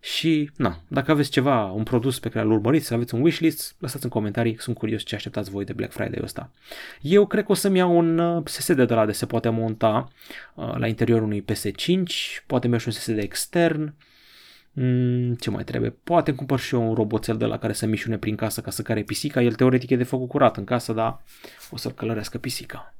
[0.00, 3.76] Și, na, dacă aveți ceva, un produs pe care îl urmăriți, să aveți un wishlist,
[3.78, 6.50] lăsați în comentarii, sunt curios ce așteptați voi de Black Friday-ul ăsta.
[7.00, 10.12] Eu cred că o să-mi iau un uh, SSD de la de se poate monta
[10.54, 12.02] uh, la interiorul unui PS5,
[12.46, 13.94] poate mi și un SSD extern,
[14.76, 15.90] Mm, ce mai trebuie?
[15.90, 18.70] Poate îmi cumpăr și eu un roboțel de la care să mișune prin casă ca
[18.70, 19.42] să care pisica.
[19.42, 21.20] El teoretic e de făcut curat în casă, dar
[21.70, 22.93] o să-l călărească pisica.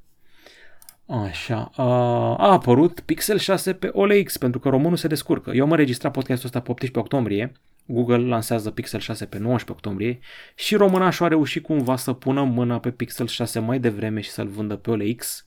[1.07, 5.51] Așa, a apărut Pixel 6 pe OLX pentru că românul se descurcă.
[5.51, 7.51] Eu am înregistrat podcastul ăsta pe 18 octombrie,
[7.85, 10.19] Google lansează Pixel 6 pe 19 octombrie
[10.55, 14.47] și românașul a reușit cumva să pună mâna pe Pixel 6 mai devreme și să-l
[14.47, 15.45] vândă pe OLX.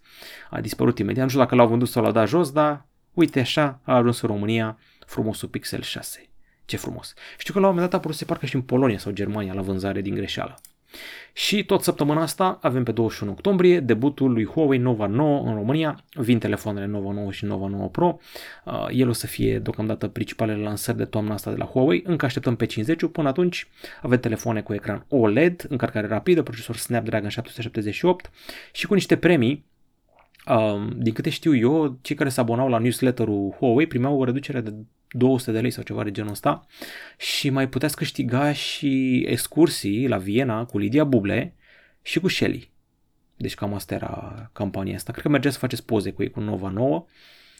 [0.50, 3.80] A dispărut imediat, nu știu dacă l-au vândut sau l-au dat jos, dar uite așa
[3.82, 6.28] a ajuns în România frumosul Pixel 6.
[6.64, 7.14] Ce frumos.
[7.38, 9.52] Știu că la un moment dat a apărut, se parcă și în Polonia sau Germania
[9.52, 10.60] la vânzare din greșeală.
[11.32, 16.04] Și tot săptămâna asta avem pe 21 octombrie debutul lui Huawei Nova 9 în România.
[16.14, 18.18] Vin telefoanele Nova 9 și Nova 9 Pro.
[18.64, 22.02] Uh, el o să fie deocamdată principalele lansări de toamna asta de la Huawei.
[22.06, 23.68] Încă așteptăm pe 50 până atunci
[24.02, 28.30] avem telefoane cu ecran OLED, încărcare rapidă, procesor Snapdragon 778
[28.72, 29.66] și cu niște premii
[30.48, 34.60] Um, din câte știu eu, cei care se abonau la newsletterul Huawei primeau o reducere
[34.60, 34.74] de
[35.10, 36.66] 200 de lei sau ceva de genul ăsta
[37.18, 41.54] și mai puteți câștiga și excursii la Viena cu Lidia Buble
[42.02, 42.70] și cu Shelly.
[43.36, 45.12] Deci cam asta era campania asta.
[45.12, 47.06] Cred că mergeți să faceți poze cu ei cu Nova 9.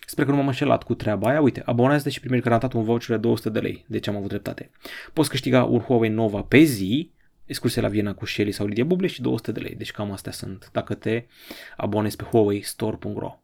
[0.06, 1.40] Sper că nu m-am înșelat cu treaba aia.
[1.40, 3.84] Uite, abonează-te și primești garantat un voucher de 200 de lei.
[3.88, 4.70] Deci am avut dreptate.
[5.12, 7.11] Poți câștiga un Huawei Nova pe zi
[7.48, 9.74] excursie la Viena cu Shelly sau Lidia Buble și 200 de lei.
[9.74, 11.24] Deci cam astea sunt dacă te
[11.76, 13.40] abonezi pe huawei-store.ro.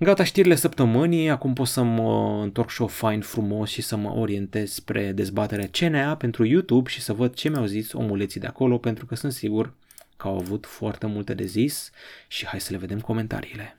[0.00, 4.10] Gata știrile săptămânii, acum pot să mă întorc și o fain frumos și să mă
[4.10, 8.78] orientez spre dezbaterea CNA pentru YouTube și să văd ce mi-au zis omuleții de acolo,
[8.78, 9.74] pentru că sunt sigur
[10.16, 11.90] că au avut foarte multe de zis
[12.28, 13.76] și hai să le vedem comentariile.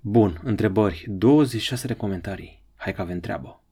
[0.00, 2.62] Bun, întrebări, 26 de comentarii.
[2.76, 3.63] Hai că avem treabă.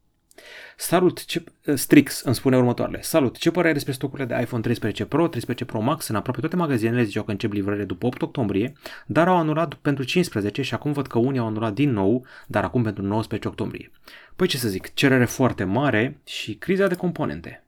[0.76, 3.02] Salut, ce, Strix îmi spune următoarele.
[3.02, 6.08] Salut, ce părere despre stocurile de iPhone 13 Pro, 13 Pro Max?
[6.08, 8.72] În aproape toate magazinele ziceau că încep livrările după 8 octombrie,
[9.06, 12.64] dar au anulat pentru 15 și acum văd că unii au anulat din nou, dar
[12.64, 13.90] acum pentru 19 octombrie.
[14.36, 17.64] Păi ce să zic, cerere foarte mare și criza de componente.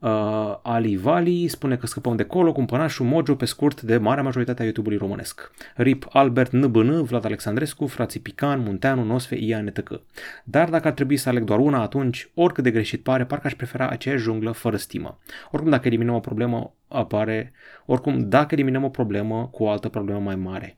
[0.00, 4.60] Uh, Ali Vali spune că scăpăm de colo, cumpănașul Mojo pe scurt de marea majoritate
[4.60, 5.50] a YouTube-ului românesc.
[5.74, 10.00] RIP Albert NBN, Vlad Alexandrescu, frații Pican, Munteanu, Nosfe, Ia, NTC.
[10.44, 13.54] Dar dacă ar trebui să aleg doar una, atunci, oricât de greșit pare, parcă aș
[13.54, 15.18] prefera aceeași junglă fără stimă.
[15.50, 17.52] Oricum, dacă eliminăm o problemă, apare,
[17.86, 20.76] oricum, dacă eliminăm o problemă cu o altă problemă mai mare.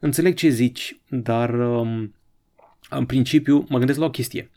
[0.00, 2.14] Înțeleg ce zici, dar um,
[2.90, 4.50] în principiu mă gândesc la o chestie.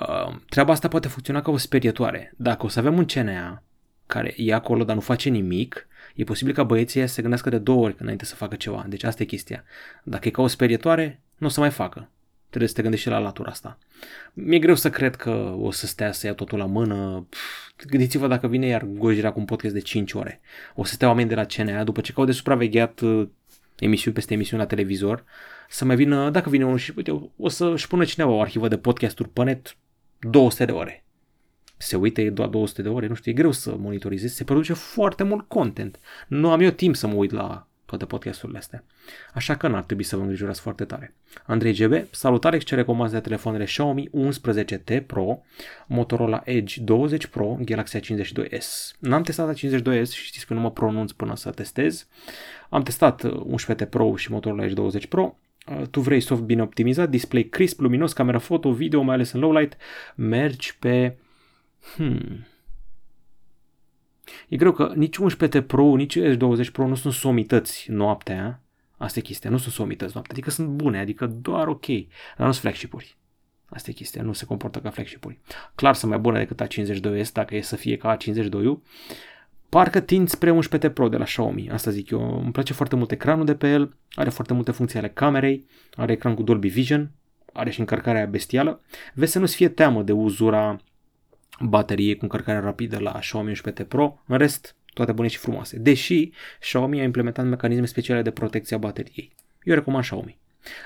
[0.00, 2.32] Uh, treaba asta poate funcționa ca o sperietoare.
[2.36, 3.62] Dacă o să avem un CNA
[4.06, 7.58] care e acolo, dar nu face nimic, e posibil ca băieții să se gândească de
[7.58, 8.84] două ori înainte să facă ceva.
[8.88, 9.64] Deci asta e chestia.
[10.02, 12.08] Dacă e ca o sperietoare, nu o să mai facă.
[12.48, 13.78] Trebuie să te gândești și la latura asta.
[14.32, 17.26] Mi-e greu să cred că o să stea să ia totul la mână.
[17.86, 20.40] Gândiți-vă dacă vine iar Gojira cu un podcast de 5 ore.
[20.74, 23.28] O să stea oameni de la CNA după ce cau de supravegheat uh,
[23.78, 25.24] emisiuni peste emisiuni la televizor,
[25.68, 28.78] să mai vină, dacă vine unul și uite, o să-și pună cineva o arhivă de
[28.78, 29.76] podcasturi pe net
[30.24, 31.04] 200 de ore.
[31.76, 34.72] Se uită, e doar 200 de ore, nu știu, e greu să monitorizezi, se produce
[34.72, 36.00] foarte mult content.
[36.28, 38.84] Nu am eu timp să mă uit la toate podcasturile astea.
[39.34, 41.14] Așa că n-ar trebui să vă îngrijorați foarte tare.
[41.46, 45.42] Andrei GB, salutare, ce recomand de telefoanele Xiaomi 11T Pro,
[45.86, 48.96] Motorola Edge 20 Pro, Galaxy A52s.
[48.98, 52.06] N-am testat A52s și știți că nu mă pronunț până să testez.
[52.68, 55.43] Am testat 11T Pro și Motorola Edge 20 Pro, Uh,
[55.90, 59.52] tu vrei soft bine optimizat, display crisp, luminos, camera foto, video, mai ales în low
[59.52, 59.76] light,
[60.14, 61.16] mergi pe...
[61.96, 62.46] Hmm.
[64.48, 68.62] E greu că nici 11T Pro, nici S20 Pro nu sunt somități noaptea.
[68.96, 71.86] Asta e chestia, nu sunt somități noaptea, adică sunt bune, adică doar ok,
[72.36, 73.16] dar nu sunt flagship-uri.
[73.68, 75.40] Asta e chestia, nu se comportă ca flagship-uri.
[75.74, 78.64] Clar sunt mai bune decât A52s, dacă e să fie ca A52,
[79.74, 82.40] parcă tind spre 11T Pro de la Xiaomi, asta zic eu.
[82.42, 86.12] Îmi place foarte mult ecranul de pe el, are foarte multe funcții ale camerei, are
[86.12, 87.10] ecran cu Dolby Vision,
[87.52, 88.80] are și încărcarea bestială.
[89.14, 90.80] Vezi să nu-ți fie teamă de uzura
[91.60, 95.78] bateriei cu încărcare rapidă la Xiaomi 11T Pro, în rest toate bune și frumoase.
[95.78, 99.34] Deși Xiaomi a implementat mecanisme speciale de protecție a bateriei.
[99.62, 100.38] Eu recomand Xiaomi.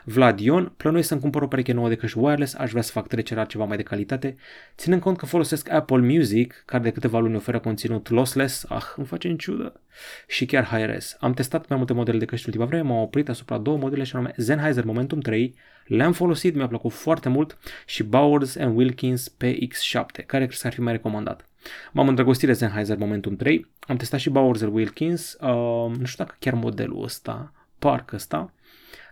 [0.05, 3.07] Vlad Ion, plănuiesc să-mi cumpăr o pereche nouă de căști wireless, aș vrea să fac
[3.07, 4.37] trecerea ceva mai de calitate,
[4.77, 9.07] ținând cont că folosesc Apple Music, care de câteva luni oferă conținut lossless, ah, îmi
[9.07, 9.81] face în ciudă,
[10.27, 11.17] și chiar high-res.
[11.21, 14.17] Am testat mai multe modele de căști ultima vreme, m-am oprit asupra două modele și
[14.17, 20.47] anume Sennheiser Momentum 3, le-am folosit, mi-a plăcut foarte mult, și Bowers Wilkins PX7, care
[20.47, 21.49] cred că ar fi mai recomandat.
[21.93, 26.37] M-am îndrăgostit de Sennheiser Momentum 3, am testat și Bowers Wilkins, uh, nu știu dacă
[26.39, 28.53] chiar modelul ăsta, parcă ăsta,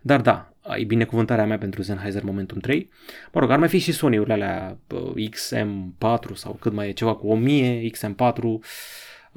[0.03, 2.91] dar da, ai binecuvântarea mea pentru Sennheiser Momentum 3.
[3.33, 4.79] Mă rog, ar mai fi și Sony-urile alea
[5.31, 8.43] XM4 sau cât mai e ceva cu 1000, XM4.
[8.43, 8.61] Uh,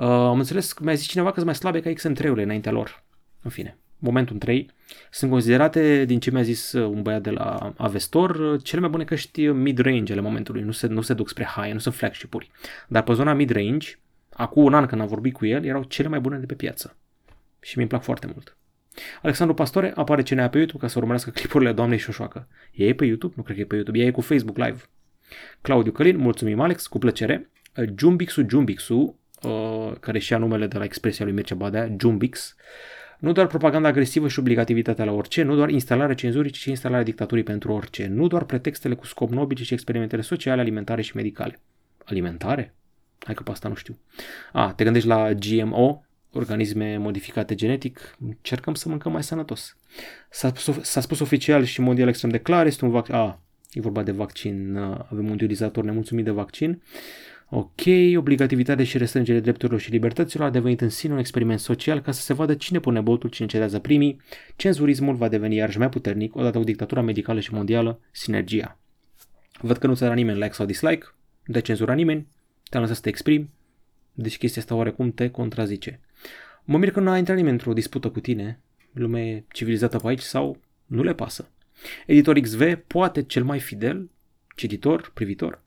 [0.06, 3.04] am înțeles că mi-a zis cineva că sunt mai slabe ca XM3-urile înaintea lor.
[3.42, 4.70] În fine, Momentum 3
[5.12, 8.90] sunt considerate, din ce mi-a zis uh, un băiat de la Avestor, uh, cele mai
[8.90, 10.62] bune căști mid-range ale momentului.
[10.62, 12.52] Nu se, nu se duc spre high, nu sunt flagship-uri.
[12.88, 16.20] Dar pe zona mid-range, acum un an când am vorbit cu el, erau cele mai
[16.20, 16.96] bune de pe piață.
[17.62, 18.58] Și mi-mi plac foarte mult.
[19.22, 22.48] Alexandru Pastore apare CNA pe YouTube ca să urmărească clipurile doamnei Șoșoacă.
[22.72, 23.34] E pe YouTube?
[23.38, 24.00] Nu cred că e pe YouTube.
[24.00, 24.82] Ea e cu Facebook Live.
[25.62, 27.50] Claudiu Călin, mulțumim Alex, cu plăcere.
[27.98, 32.56] Jumbixu Jumbixu, uh, care și-a numele de la expresia lui Mircea Badea, Jumbix,
[33.20, 37.04] nu doar propaganda agresivă și obligativitatea la orice, nu doar instalarea cenzurii, ci și instalarea
[37.04, 41.16] dictaturii pentru orice, nu doar pretextele cu scop nobil, ci și experimentele sociale, alimentare și
[41.16, 41.60] medicale.
[42.06, 42.74] Alimentare?
[43.20, 44.00] Hai că pe asta nu știu.
[44.52, 46.04] A, te gândești la GMO,
[46.34, 49.78] organisme modificate genetic, încercăm să mâncăm mai sănătos.
[50.30, 53.82] S-a spus, s-a spus oficial și mondial extrem de clar, este un vaccin, a, e
[53.82, 54.78] vorba de vaccin,
[55.12, 56.82] avem un utilizator nemulțumit de vaccin.
[57.52, 57.82] Ok,
[58.16, 62.22] obligativitatea și restrângerea drepturilor și libertăților a devenit în sine un experiment social ca să
[62.22, 64.22] se vadă cine pune botul, cine cedează primii.
[64.56, 68.80] Cenzurismul va deveni iarăși mai puternic odată cu dictatura medicală și mondială, sinergia.
[69.62, 71.06] Văd că nu ți-a nimeni like sau dislike,
[71.46, 72.28] nu te cenzura nimeni,
[72.70, 73.50] te-am lăsat să te exprimi,
[74.14, 76.00] deci chestia asta oarecum te contrazice.
[76.72, 78.60] Mă mir că nu a intrat nimeni într-o dispută cu tine,
[78.94, 81.50] lume civilizată pe aici sau nu le pasă.
[82.06, 84.10] Editor XV poate cel mai fidel,
[84.56, 85.62] cititor, privitor.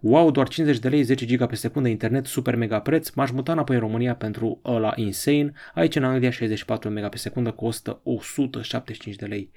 [0.00, 3.52] Wow, doar 50 de lei, 10 giga pe secundă internet, super mega preț, m-aș muta
[3.52, 9.16] înapoi în România pentru ăla insane, aici în Anglia 64 mega pe secundă costă 175
[9.16, 9.50] de lei.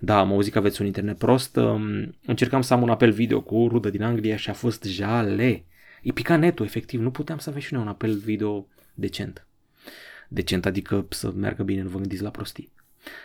[0.00, 1.58] Da, am auzit că aveți un internet prost,
[2.26, 5.64] încercam să am un apel video cu o rudă din Anglia și a fost jale.
[6.02, 9.46] E pica netul, efectiv, nu puteam să avem și noi un apel video decent.
[10.34, 12.72] Decent, adică să meargă bine, nu vă gândiți la prostii.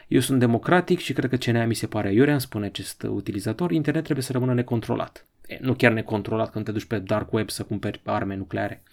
[0.08, 3.72] Eu sunt democratic și cred că CNA mi se pare iurea, îmi spune acest utilizator,
[3.72, 5.26] internet trebuie să rămână necontrolat.
[5.48, 8.84] E, nu chiar necontrolat când te duci pe dark web să cumperi arme nucleare.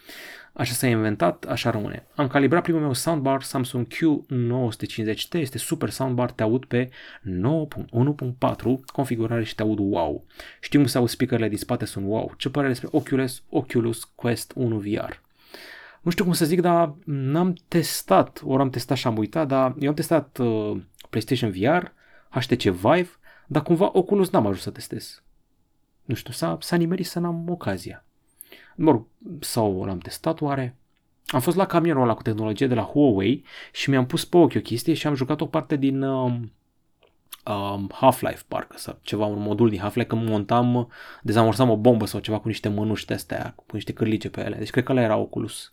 [0.52, 2.06] Așa s-a inventat, așa rămâne.
[2.14, 6.90] Am calibrat primul meu soundbar Samsung Q950T, este super soundbar, te aud pe
[7.24, 8.56] 9.1.4,
[8.86, 10.24] configurare și te aud wow.
[10.60, 12.34] Știu cum să aud speakerele din spate, sunt wow.
[12.36, 15.24] Ce părere despre Oculus, Oculus Quest 1 VR?
[16.06, 19.74] Nu știu cum să zic, dar n-am testat, ori am testat și am uitat, dar
[19.78, 20.80] eu am testat uh,
[21.10, 21.84] PlayStation VR,
[22.28, 23.08] HTC Vive,
[23.46, 25.22] dar cumva Oculus n-am ajuns să testez.
[26.04, 28.04] Nu știu, s-a, s-a nimerit să n-am ocazia.
[28.76, 29.06] Mă rog,
[29.40, 30.76] sau l-am testat oare?
[31.26, 34.54] Am fost la camionul ăla cu tehnologie de la Huawei și mi-am pus pe ochi
[34.56, 36.52] o chestie și am jucat o parte din um,
[37.44, 40.88] um, Half-Life parcă sau ceva, un modul din Half-Life când montam,
[41.22, 44.56] dezamorsam o bombă sau ceva cu niște mânuși de astea, cu niște cârlice pe ele.
[44.56, 45.70] Deci cred că ăla era Oculus.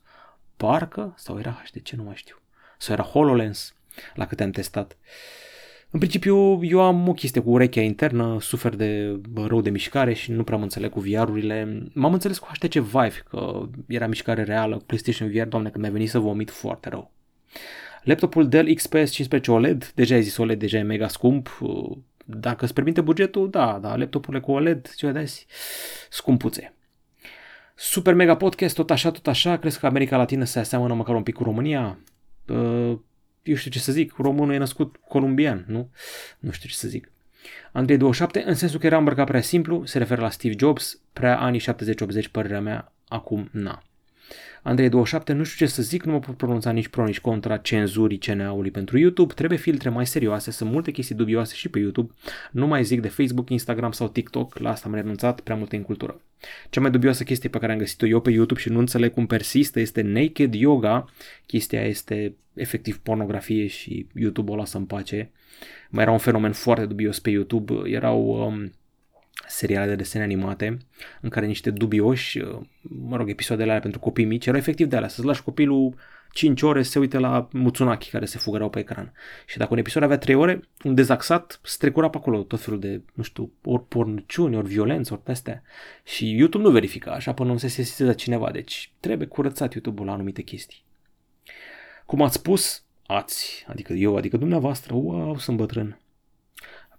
[0.63, 2.35] Parcă, sau era HTC, nu mai știu.
[2.77, 3.75] Sau era HoloLens,
[4.13, 4.97] la câte am testat.
[5.89, 10.31] În principiu, eu am o chestie cu urechea internă, sufer de rău de mișcare și
[10.31, 11.87] nu prea mă înțeleg cu VR-urile.
[11.93, 16.09] M-am înțeles cu HTC Vive, că era mișcare reală, PlayStation VR, doamne, că mi-a venit
[16.09, 17.11] să vomit foarte rău.
[18.03, 21.59] Laptopul Dell XPS 15 OLED, deja ai zis OLED, deja e mega scump,
[22.25, 25.25] dacă îți permite bugetul, da, da, laptopurile cu OLED, ce de
[26.09, 26.73] scumpuțe.
[27.85, 31.23] Super mega podcast, tot așa, tot așa, crezi că America Latină se aseamănă măcar un
[31.23, 31.97] pic cu România?
[32.47, 32.97] Uh,
[33.43, 35.89] eu știu ce să zic, românul e născut columbian, nu?
[36.39, 37.11] Nu știu ce să zic.
[37.71, 41.39] Andrei 27, în sensul că era îmbrăcat prea simplu, se referă la Steve Jobs, prea
[41.39, 43.83] anii 70-80, părerea mea, acum na.
[44.63, 47.57] Andrei 27, nu știu ce să zic, nu mă pot pronunța nici pro, nici contra
[47.57, 52.13] cenzurii CNA-ului pentru YouTube, trebuie filtre mai serioase, sunt multe chestii dubioase și pe YouTube,
[52.51, 55.81] nu mai zic de Facebook, Instagram sau TikTok, la asta am renunțat, prea multe în
[55.81, 56.21] cultură.
[56.69, 59.25] Cea mai dubioasă chestie pe care am găsit-o eu pe YouTube și nu înțeleg cum
[59.25, 61.09] persistă este Naked Yoga,
[61.45, 65.31] chestia este efectiv pornografie și YouTube o lasă în pace.
[65.89, 68.71] Mai era un fenomen foarte dubios pe YouTube, erau um,
[69.47, 70.77] seriale de desene animate
[71.21, 74.95] în care niște dubioși, uh, mă rog, episoadele alea pentru copii mici, erau efectiv de
[74.95, 75.95] alea, să-ți lași copilul
[76.33, 79.13] 5 ore să se uite la Mutsunaki care se fugărau pe ecran.
[79.45, 83.01] Și dacă un episod avea 3 ore, un dezaxat strecura pe acolo tot felul de,
[83.13, 85.63] nu știu, ori porniciuni, ori violență, ori astea.
[86.03, 90.13] Și YouTube nu verifica așa până nu se sesizează cineva, deci trebuie curățat YouTube-ul la
[90.13, 90.83] anumite chestii.
[92.05, 95.99] Cum ați spus, ați, adică eu, adică dumneavoastră, wow, sunt bătrân.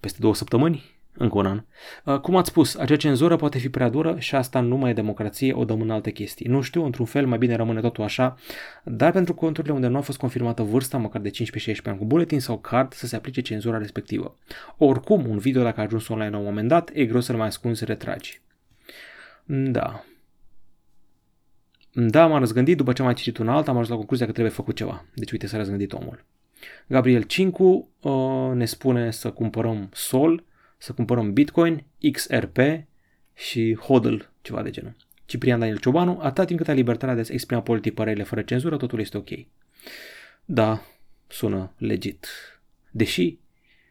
[0.01, 1.63] Peste două săptămâni încă un an.
[2.05, 4.95] Uh, cum ați spus, acea cenzură poate fi prea dură și asta nu mai e
[4.95, 6.47] democrație, o dăm în alte chestii.
[6.47, 8.37] Nu știu, într-un fel mai bine rămâne totul așa,
[8.85, 11.33] dar pentru conturile unde nu a fost confirmată vârsta, măcar de 15-16
[11.85, 14.37] ani cu buletin sau card, să se aplice cenzura respectivă.
[14.79, 17.47] Oricum, un video dacă a ajuns online la un moment dat, e greu să-l mai
[17.47, 18.41] ascunzi, retragi.
[19.45, 20.05] Da.
[21.93, 24.33] Da, m-am răzgândit, după ce am mai citit un alt, am ajuns la concluzia că
[24.33, 25.05] trebuie făcut ceva.
[25.15, 26.25] Deci uite, s-a răzgândit omul.
[26.87, 30.45] Gabriel Cincu uh, ne spune să cumpărăm Sol,
[30.85, 32.59] să cumpărăm Bitcoin, XRP
[33.35, 34.97] și HODL, ceva de genul.
[35.25, 38.77] Ciprian Daniel Ciobanu, atât timp cât ai libertatea de a exprima politic părerile fără cenzură,
[38.77, 39.29] totul este ok.
[40.45, 40.83] Da,
[41.27, 42.27] sună legit.
[42.91, 43.39] Deși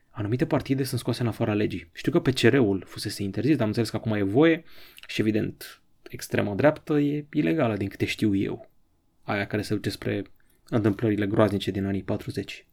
[0.10, 1.90] anumite partide sunt scoase în afara legii.
[1.94, 4.64] Știu că PCR-ul fusese interzis, dar am înțeles că acum e voie
[5.08, 8.70] și evident extrema dreaptă e ilegală din câte știu eu.
[9.24, 10.24] Aia care se duce spre
[10.70, 12.66] întâmplările groaznice din anii 40.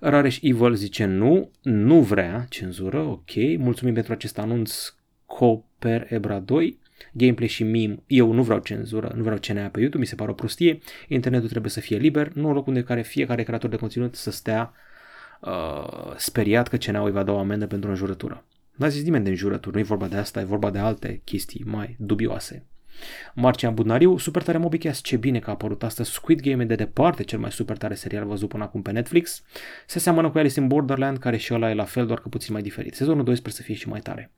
[0.00, 4.94] Rareș Evil zice nu, nu vrea cenzură, ok, mulțumim pentru acest anunț
[5.26, 6.78] Cooper Ebra 2,
[7.12, 10.30] gameplay și meme, eu nu vreau cenzură, nu vreau CNA pe YouTube, mi se pare
[10.30, 13.76] o prostie, internetul trebuie să fie liber, nu un loc unde care fiecare creator de
[13.76, 14.72] conținut să stea
[15.40, 18.44] uh, speriat că CNA îi va da o amendă pentru o înjurătură.
[18.72, 21.64] N-a zis nimeni de înjurături, nu e vorba de asta, e vorba de alte chestii
[21.66, 22.66] mai dubioase.
[23.34, 26.74] Marcian Budnariu, super tare MobiCast, ce bine că a apărut astăzi Squid Game e de
[26.74, 29.42] departe cel mai super tare serial văzut până acum pe Netflix.
[29.86, 32.52] Se seamănă cu Alice in Borderland, care și ăla e la fel, doar că puțin
[32.52, 32.94] mai diferit.
[32.94, 34.30] Sezonul 2 sper să fie și mai tare.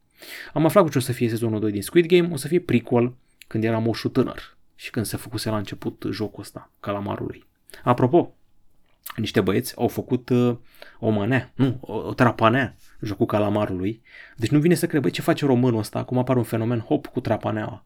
[0.52, 2.60] Am aflat cu ce o să fie sezonul 2 din Squid Game, o să fie
[2.60, 3.14] prequel,
[3.46, 7.46] când era moșul tânăr și când se făcuse la început jocul ăsta, calamarului.
[7.84, 8.34] Apropo,
[9.16, 10.56] niște băieți au făcut uh,
[10.98, 14.02] o mânea, nu, o, o trapanea, jocul calamarului.
[14.36, 15.98] Deci nu vine să cred, băi, ce face românul ăsta?
[15.98, 17.84] Acum apare un fenomen, hop, cu trapaneaua,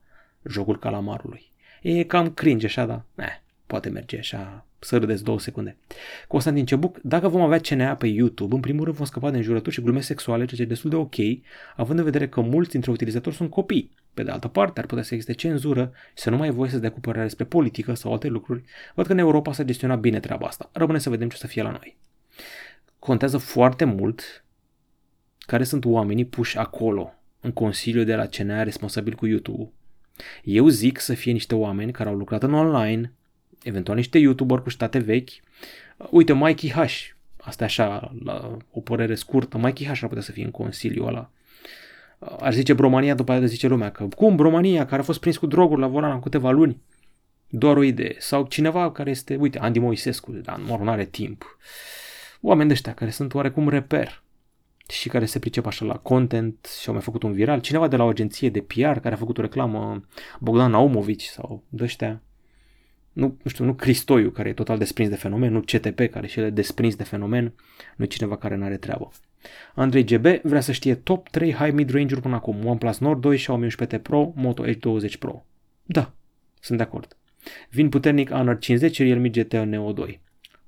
[0.49, 1.51] jocul calamarului.
[1.82, 5.76] E cam cringe așa, dar, eh, poate merge așa să râdeți două secunde.
[6.28, 9.74] Constantin Cebuc, dacă vom avea CNA pe YouTube, în primul rând vom scăpa de înjurături
[9.74, 11.14] și glume sexuale, ceea ce e destul de ok,
[11.76, 13.91] având în vedere că mulți dintre utilizatori sunt copii.
[14.14, 16.70] Pe de altă parte, ar putea să existe cenzură și să nu mai e voie
[16.70, 18.64] să dea cu părere despre politică sau alte lucruri.
[18.95, 20.70] Văd că în Europa s-a gestionat bine treaba asta.
[20.72, 21.97] Rămâne să vedem ce o să fie la noi.
[22.99, 24.45] Contează foarte mult
[25.38, 29.70] care sunt oamenii puși acolo, în Consiliul de la CNA responsabil cu YouTube.
[30.45, 33.12] Eu zic să fie niște oameni care au lucrat în online,
[33.62, 35.31] eventual niște YouTuber cu state vechi.
[36.11, 36.91] Uite, Mikey H.
[37.37, 39.59] Asta e așa, la o părere scurtă.
[39.59, 41.31] Mikey H ar putea să fie în consiliul ăla.
[42.18, 45.47] Ar zice Bromania, după aia zice lumea că cum Bromania, care a fost prins cu
[45.47, 46.81] droguri la volan în câteva luni,
[47.49, 48.14] doar o idee.
[48.18, 51.59] Sau cineva care este, uite, Andy Moisescu, dar nu are timp.
[52.41, 54.23] Oameni de ăștia care sunt oarecum reper
[54.91, 57.61] și care se pricep așa la content și au mai făcut un viral.
[57.61, 60.05] Cineva de la o agenție de PR care a făcut o reclamă,
[60.41, 62.22] Bogdan Naumovici sau de ăștia
[63.12, 66.38] nu, nu știu, nu Cristoiu, care e total desprins de fenomen, nu CTP, care și
[66.38, 67.53] el e desprins de fenomen,
[67.97, 69.11] nu e cineva care nu are treabă.
[69.74, 73.68] Andrei GB vrea să știe top 3 high mid-range-uri până acum, OnePlus Nord 2, Xiaomi
[73.70, 75.45] 11T Pro, Moto Edge 20 Pro.
[75.84, 76.12] Da,
[76.61, 77.16] sunt de acord.
[77.70, 80.20] Vin puternic Honor 50, Realme GT Neo 2.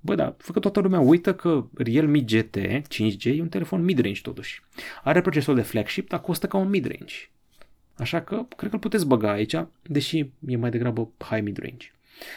[0.04, 4.20] Bă, da, fă că toată lumea uită că Realme GT 5G e un telefon mid-range
[4.20, 4.62] totuși.
[5.02, 7.14] Are procesor de flagship, dar costă ca un mid-range.
[7.96, 11.92] Așa că cred că îl puteți băga aici, deși e mai degrabă high mid-range.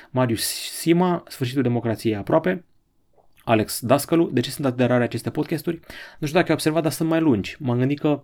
[0.09, 2.63] Marius Sima, Sfârșitul democrației aproape,
[3.43, 5.80] Alex Dascălu, de ce sunt atât de rare aceste podcasturi?
[6.20, 7.55] Nu știu dacă ai observat, dar sunt mai lungi.
[7.59, 8.24] M-am gândit că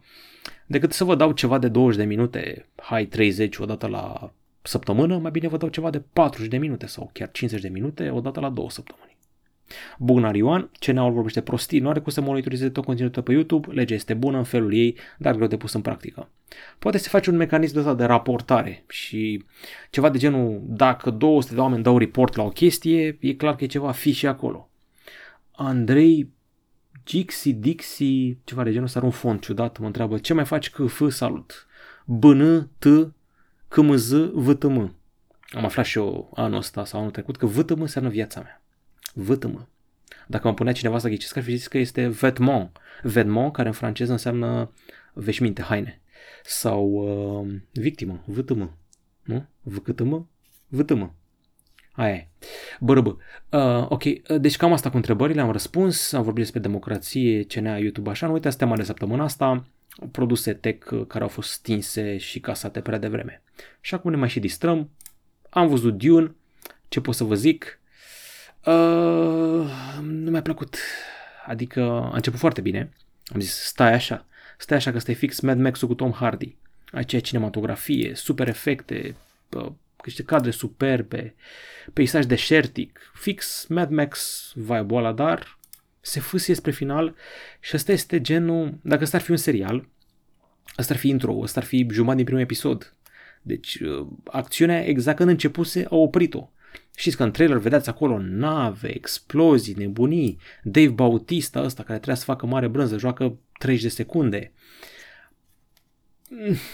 [0.66, 5.32] decât să vă dau ceva de 20 de minute, hai 30 odată la săptămână, mai
[5.32, 8.50] bine vă dau ceva de 40 de minute sau chiar 50 de minute odată la
[8.50, 9.11] două săptămâni.
[10.00, 13.96] Bugnar Ioan, CNA-ul vorbește prostii, nu are cum să monitorizeze tot conținutul pe YouTube, legea
[13.96, 16.30] este bună în felul ei, dar greu de pus în practică.
[16.80, 19.44] Poate se face un mecanism de ăsta de raportare și
[19.90, 23.64] ceva de genul, dacă 200 de oameni dau report la o chestie, e clar că
[23.64, 24.70] e ceva fiș și acolo.
[25.52, 26.30] Andrei
[27.06, 30.70] Gixi, Dixi, ceva de genul ăsta, are un fond ciudat, mă întreabă, ce mai faci
[30.70, 31.68] că F, salut?
[32.06, 32.86] BN, T,
[33.68, 34.96] KMZ, VTM.
[35.52, 38.61] Am aflat și eu anul ăsta sau anul trecut că VTM înseamnă viața mea
[39.14, 39.68] vâtămă.
[40.28, 42.72] Dacă mă punea cineva să ghicesc, ar fi zis că este vêtement.
[43.04, 44.72] Vêtement, care în franceză înseamnă
[45.14, 46.02] veșminte, haine.
[46.44, 48.78] Sau uh, victimă, vâtămă.
[49.24, 49.46] Nu?
[49.62, 50.28] Vâcătămă?
[50.68, 51.16] Vâtămă.
[51.92, 52.28] Aia e.
[52.80, 53.18] Bărăbă.
[53.50, 54.04] Uh, ok,
[54.40, 58.34] deci cam asta cu întrebările, am răspuns, am vorbit despre democrație, CNA, YouTube, așa, nu
[58.34, 59.66] uitați tema de săptămâna asta,
[60.12, 63.44] produse tech care au fost stinse și casate prea devreme.
[63.82, 64.90] Și acum ne mai și distrăm,
[65.50, 66.36] am văzut Dune,
[66.88, 67.81] ce pot să vă zic,
[68.66, 70.78] Uh, nu mi-a plăcut.
[71.46, 72.92] Adică a început foarte bine.
[73.34, 74.26] Am zis, stai așa,
[74.58, 76.56] stai așa că stai fix Mad Max-ul cu Tom Hardy.
[76.92, 79.16] Aceea cinematografie, super efecte,
[79.50, 79.72] uh,
[80.06, 81.36] niște cadre superbe,
[81.94, 85.60] peisaj deșertic, fix Mad Max vibe-ul ăla, dar
[86.02, 87.16] se fâsie spre final
[87.60, 89.88] și ăsta este genul, dacă ăsta ar fi un serial,
[90.78, 92.94] ăsta ar fi intro, ăsta ar fi jumătate din primul episod.
[93.42, 96.50] Deci uh, acțiunea exact când începuse a oprit-o.
[97.02, 102.24] Știți că în trailer vedeați acolo nave, explozii, nebunii, Dave Bautista ăsta care trebuia să
[102.24, 104.52] facă mare brânză, joacă 30 de secunde.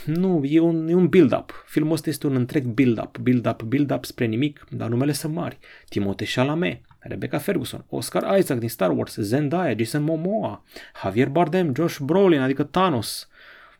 [0.05, 1.63] Nu, e un, e un build-up.
[1.67, 5.57] Filmul ăsta este un întreg build-up, build-up, build-up spre nimic, dar numele sunt mari.
[5.89, 10.63] Timothée Chalamet, Rebecca Ferguson, Oscar Isaac din Star Wars, Zendaya, Jason Momoa,
[11.01, 13.27] Javier Bardem, Josh Brolin, adică Thanos.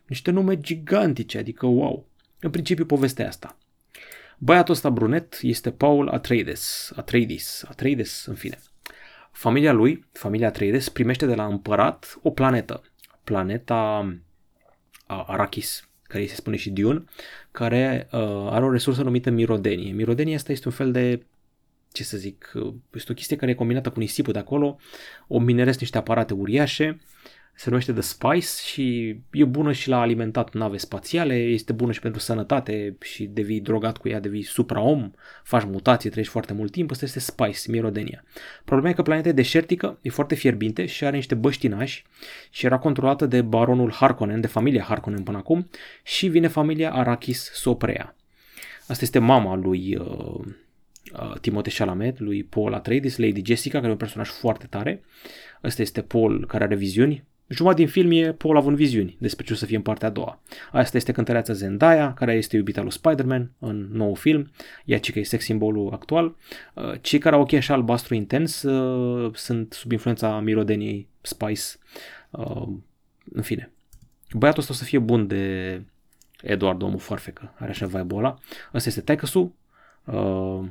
[0.06, 2.06] Niște nume gigantice, adică wow.
[2.40, 3.56] În principiu povestea asta.
[4.38, 8.58] Băiatul ăsta brunet este Paul Atreides, Atreides, Atreides, în fine.
[9.30, 12.82] Familia lui, familia Atreides, primește de la împărat o planetă,
[13.24, 14.12] planeta
[15.06, 17.04] Arrakis, care îi se spune și Dune,
[17.50, 18.20] care uh,
[18.50, 19.92] are o resursă numită Mirodenie.
[19.92, 21.22] Mirodenie asta este un fel de
[21.92, 22.52] ce să zic,
[22.92, 24.76] este o chestie care e combinată cu nisipul de acolo,
[25.26, 27.00] o mineresc niște aparate uriașe
[27.58, 32.00] se numește The Spice și e bună și la alimentat nave spațiale, este bună și
[32.00, 35.10] pentru sănătate și devii drogat cu ea, devii supraom,
[35.42, 38.24] faci mutații, trăiești foarte mult timp, asta este Spice, Mirodenia.
[38.64, 42.04] Problema e că planeta e deșertică, e foarte fierbinte și are niște băștinași
[42.50, 45.68] și era controlată de baronul Harkonnen, de familia Harkonnen până acum
[46.02, 48.14] și vine familia Arrakis să o preia.
[48.86, 50.44] Asta este mama lui uh,
[51.12, 55.02] uh, Timothée Chalamet, lui Paul Atreides, Lady Jessica, care e un personaj foarte tare.
[55.64, 57.26] Ăsta este Paul care are viziuni.
[57.48, 60.10] Jumătate din film e Paul având viziuni despre ce o să fie în partea a
[60.10, 60.40] doua.
[60.72, 64.50] Asta este cântăreața Zendaya, care este iubita lui Spider-Man în nou film.
[64.84, 66.36] Ea că e sex simbolul actual.
[66.74, 71.62] Uh, cei care au ochii așa albastru intens uh, sunt sub influența mirodeniei Spice.
[72.30, 72.68] Uh,
[73.32, 73.70] în fine.
[74.32, 75.82] Băiatul ăsta o să fie bun de
[76.42, 78.38] Eduard, omul foarfecă, are așa vibe-ul ăla.
[78.74, 79.54] Ăsta este Taikasu,
[80.04, 80.64] uh,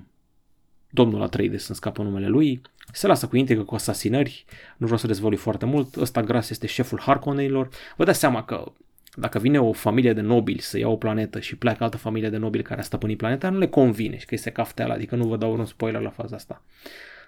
[0.90, 2.62] domnul Atreides să scapă numele lui,
[2.92, 4.46] se lasă cu intrigă, cu asasinări,
[4.78, 7.70] nu vreau să dezvălui foarte mult, ăsta gras este șeful Harkonnenilor.
[7.96, 8.72] Vă dați seama că
[9.16, 12.38] dacă vine o familie de nobili să ia o planetă și pleacă altă familie de
[12.38, 15.38] nobili care a stăpânit planeta, nu le convine și că este cafteala, adică nu vă
[15.38, 16.64] dau un spoiler la faza asta.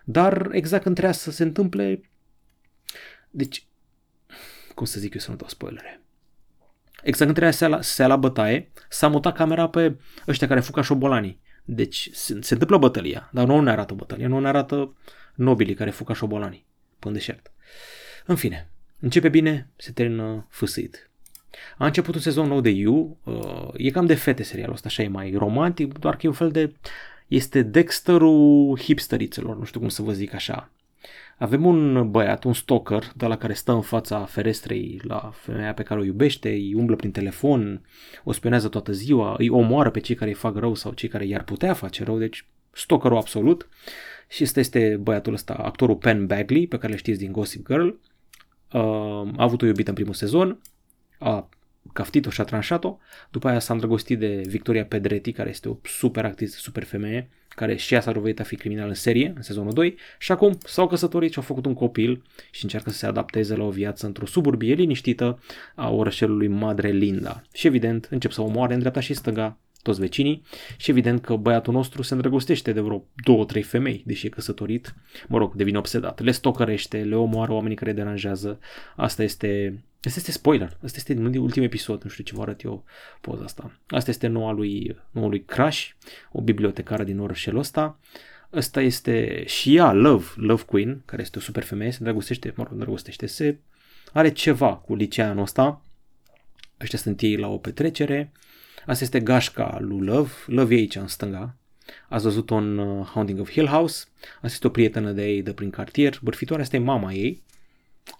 [0.04, 2.02] Dar exact când trebuia să se întâmple,
[3.30, 3.68] deci,
[4.76, 6.02] cum să zic eu să nu dau spoilere,
[7.04, 9.96] exact când trebuia să ia să ia la bătaie, s-a mutat camera pe
[10.28, 11.42] ăștia care fug ca șobolanii.
[11.64, 14.96] Deci se, se întâmplă bătălia, dar nu ne arată bătălia, nu ne arată
[15.40, 16.66] nobilii care fug ca șobolanii
[17.00, 17.52] pe în deșert.
[18.26, 18.70] În fine,
[19.00, 21.10] începe bine, se termină fâsâit.
[21.78, 25.04] A început un sezon nou de You, uh, e cam de fete serialul ăsta, așa
[25.04, 26.74] e mai romantic, doar că e un fel de...
[27.28, 30.72] Este Dexterul hipsterițelor, nu știu cum să vă zic așa.
[31.38, 35.84] Avem un băiat, un stalker, de la care stă în fața ferestrei la femeia pe
[35.84, 37.82] care o iubește, îi umblă prin telefon,
[38.24, 41.26] o spionează toată ziua, îi omoară pe cei care îi fac rău sau cei care
[41.26, 43.68] i-ar putea face rău, deci stalkerul absolut.
[44.30, 47.88] Și este, este băiatul ăsta, actorul Penn Bagley, pe care le știți din Gossip Girl.
[47.88, 47.98] Uh,
[48.72, 50.62] a avut o iubită în primul sezon,
[51.20, 51.50] a
[51.94, 52.98] caftit-o și a tranșat-o.
[53.32, 57.76] După aia s-a îndrăgostit de Victoria Pedretti, care este o super actriță, super femeie, care
[57.76, 60.88] și ea s-a dovedit a fi criminal în serie, în sezonul 2, și acum s-au
[60.88, 64.26] căsătorit și au făcut un copil și încearcă să se adapteze la o viață într-o
[64.26, 65.40] suburbie liniștită
[65.76, 67.42] a orășelului Madre Linda.
[67.54, 70.44] Și evident, încep să omoare în dreapta și stânga toți vecinii
[70.78, 74.96] și evident că băiatul nostru se îndrăgostește de vreo două, trei femei, deși e căsătorit,
[75.28, 78.60] mă rog, devine obsedat, le stocărește, le omoară oamenii care deranjează,
[78.96, 80.78] asta este Asta este spoiler.
[80.84, 82.04] Asta este ultimul episod.
[82.04, 82.84] Nu știu ce vă arăt eu
[83.22, 83.80] poza asta.
[83.88, 85.88] Asta este noua lui, noua lui Crash,
[86.32, 88.00] o bibliotecară din orășelul ăsta.
[88.54, 92.64] Ăsta este și ea, Love, Love Queen, care este o super femeie, se îndrăgostește, mă
[92.64, 93.58] rog, îndrăgostește, se
[94.14, 95.82] are ceva cu liceanul ăsta.
[96.82, 98.32] Ăștia sunt ei la o petrecere.
[98.90, 100.32] Asta este gașca lui Love.
[100.46, 101.56] Love e aici în stânga.
[102.08, 104.06] Ați văzut-o în uh, Haunting of Hill House.
[104.36, 106.20] Asta este o prietenă de ei de prin cartier.
[106.22, 107.44] Bărfitoarea asta e mama ei,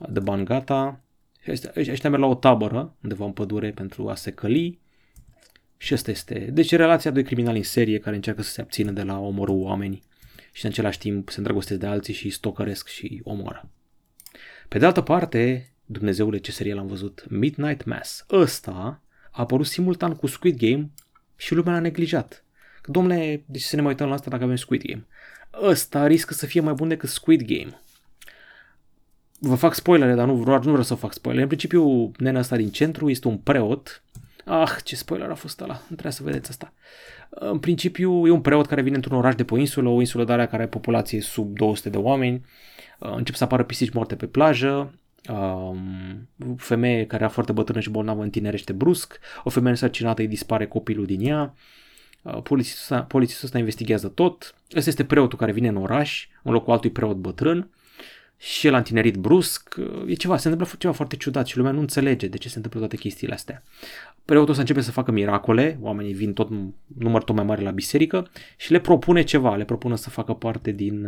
[0.10, 1.02] de Bangata.
[1.48, 4.80] Ăștia, ăștia merg la o tabără undeva în pădure pentru a se căli.
[5.78, 6.50] Și asta este.
[6.52, 10.02] Deci relația doi criminali în serie care încearcă să se abțină de la omorul oameni
[10.52, 13.70] și în același timp se îndrăgostesc de alții și stocăresc și omoară.
[14.68, 18.26] Pe de altă parte, Dumnezeule ce serial am văzut, Midnight Mass.
[18.32, 19.02] Ăsta
[19.32, 20.90] a apărut simultan cu Squid Game
[21.36, 22.44] și lumea l-a neglijat.
[22.86, 25.06] Domnule, de ce să ne mai uităm la asta dacă avem Squid Game?
[25.62, 27.80] Ăsta riscă să fie mai bun decât Squid Game
[29.40, 31.44] vă fac spoilere, dar nu, vreau, nu vreau să fac spoilere.
[31.44, 34.04] În principiu, nena asta din centru este un preot.
[34.46, 36.74] Ah, ce spoiler a fost ăla, nu trebuie să vedeți asta.
[37.30, 40.24] În principiu, e un preot care vine într-un oraș de pe o insulă, o insulă
[40.24, 42.46] de care are populație sub 200 de oameni.
[43.00, 44.94] Uh, încep să apară pisici moarte pe plajă,
[45.28, 50.68] um, femeie care era foarte bătrână și bolnavă întinerește brusc, o femeie însărcinată îi dispare
[50.68, 51.54] copilul din ea,
[52.22, 56.52] uh, polițistul ăsta, polițistul ăsta investigează tot, ăsta este preotul care vine în oraș, în
[56.52, 57.70] locul altui preot bătrân,
[58.42, 59.76] și el a întinerit brusc,
[60.08, 62.80] e ceva, se întâmplă ceva foarte ciudat și lumea nu înțelege de ce se întâmplă
[62.80, 63.64] toate chestiile astea.
[64.26, 66.50] Preotul să începe să facă miracole, oamenii vin tot
[66.98, 70.72] număr tot mai mare la biserică și le propune ceva, le propune să facă parte
[70.72, 71.08] din,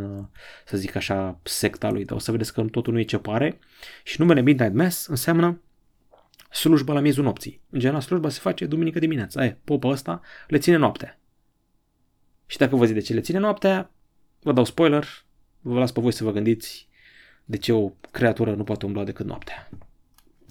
[0.65, 3.59] să zic așa, secta lui, dar o să vedeți că totul nu e ce pare.
[4.03, 5.61] Și numele Midnight Mass înseamnă
[6.49, 7.61] slujba la miezul nopții.
[7.69, 9.45] În general, slujba se face duminică dimineața.
[9.45, 11.19] E, popa ăsta le ține noaptea.
[12.45, 13.91] Și dacă vă zic de ce le ține noaptea,
[14.41, 15.07] vă dau spoiler,
[15.61, 16.89] vă las pe voi să vă gândiți
[17.51, 19.69] de ce o creatură nu poate umbla decât noaptea.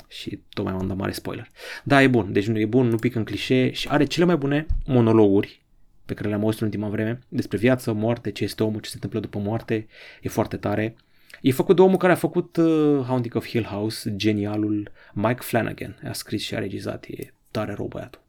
[0.09, 1.48] Și tocmai am dat mare spoiler.
[1.84, 4.36] Da, e bun, deci nu e bun, nu pică în clișee și are cele mai
[4.36, 5.62] bune monologuri
[6.05, 8.94] pe care le-am auzit în ultima vreme despre viață, moarte, ce este omul, ce se
[8.94, 9.86] întâmplă după moarte,
[10.22, 10.96] e foarte tare.
[11.40, 16.01] E făcut de omul care a făcut uh, Haunting of Hill House, genialul Mike Flanagan.
[16.09, 18.20] A scris și a regizat, e tare rău băiatul.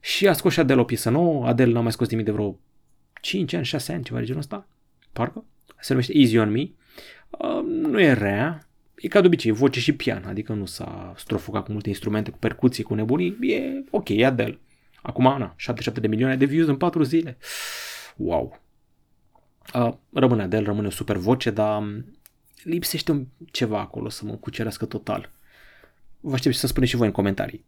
[0.00, 2.58] Și a scos și Adele o piesă nouă, Adele n-a mai scos nimic de vreo
[3.20, 4.66] 5 ani, 6 ani, ceva de genul ăsta,
[5.12, 5.44] parcă.
[5.80, 6.68] Se numește Easy On Me
[7.64, 11.72] nu e rea, e ca de obicei, voce și pian, adică nu s-a strofocat cu
[11.72, 14.58] multe instrumente, cu percuții, cu nebunii, e ok, e Adele.
[15.02, 17.36] Acum, Ana, 77 de milioane de views în 4 zile.
[18.16, 18.60] Wow.
[19.74, 22.04] Uh, rămâne Adele, rămâne o super voce, dar
[22.62, 25.30] lipsește ceva acolo să mă cucerească total.
[26.20, 27.64] Vă aștept să spuneți și voi în comentarii.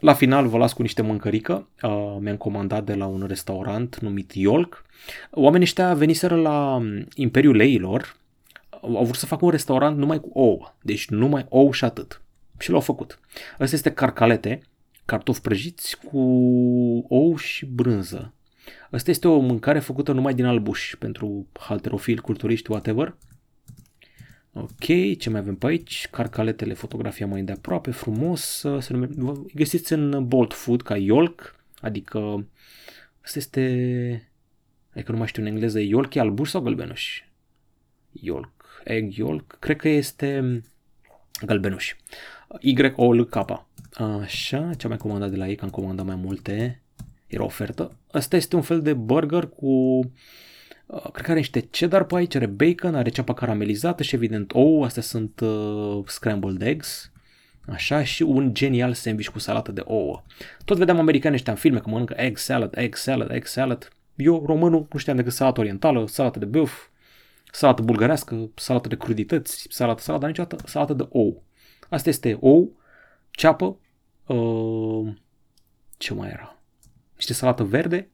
[0.00, 1.68] La final vă las cu niște mâncărică.
[1.82, 4.84] Uh, mi-am comandat de la un restaurant numit Yolk.
[5.30, 8.16] Oamenii ăștia veniseră la um, Imperiul Leilor.
[8.82, 10.74] Au vrut să facă un restaurant numai cu ouă.
[10.82, 12.22] Deci numai ou și atât.
[12.58, 13.20] Și l-au făcut.
[13.58, 14.60] Asta este carcalete,
[15.04, 16.18] cartofi prăjiți cu
[17.08, 18.32] ou și brânză.
[18.90, 23.16] Asta este o mâncare făcută numai din albuș pentru halterofili, culturiști, whatever.
[24.52, 24.84] Ok,
[25.18, 26.08] ce mai avem pe aici?
[26.10, 28.42] Carcaletele, fotografia mai de aproape, frumos.
[28.78, 29.08] Să nume...
[29.54, 32.48] Găsiți în Bolt Food ca Yolk, adică
[33.24, 34.30] asta este...
[34.92, 37.22] Adică nu mai știu în engleză, Yolk e albuș sau gălbenuș?
[38.12, 40.62] Yolk, egg yolk, cred că este
[41.46, 41.94] gălbenuș.
[42.60, 43.36] Y-O-L-K.
[44.22, 46.82] Așa, ce am mai comandat de la ei, că am comandat mai multe.
[47.26, 47.96] Era ofertă.
[48.10, 50.00] Asta este un fel de burger cu
[50.88, 54.52] Uh, cred că are niște cheddar pe aici, are bacon, are ceapă caramelizată și evident
[54.54, 57.12] ou, astea sunt uh, scrambled eggs,
[57.66, 60.22] așa, și un genial sandwich cu salată de ouă.
[60.64, 63.88] Tot vedeam americani ăștia în filme că mănâncă egg salad, egg salad, egg salad.
[64.16, 66.86] Eu, românul, nu știam decât salată orientală, salată de băf,
[67.52, 71.42] salată bulgărească, salată de crudități, salată, salată, dar niciodată salată de ou.
[71.88, 72.76] Asta este ou,
[73.30, 73.78] ceapă,
[74.26, 75.14] uh,
[75.96, 76.58] ce mai era?
[77.14, 78.08] Niște salată verde,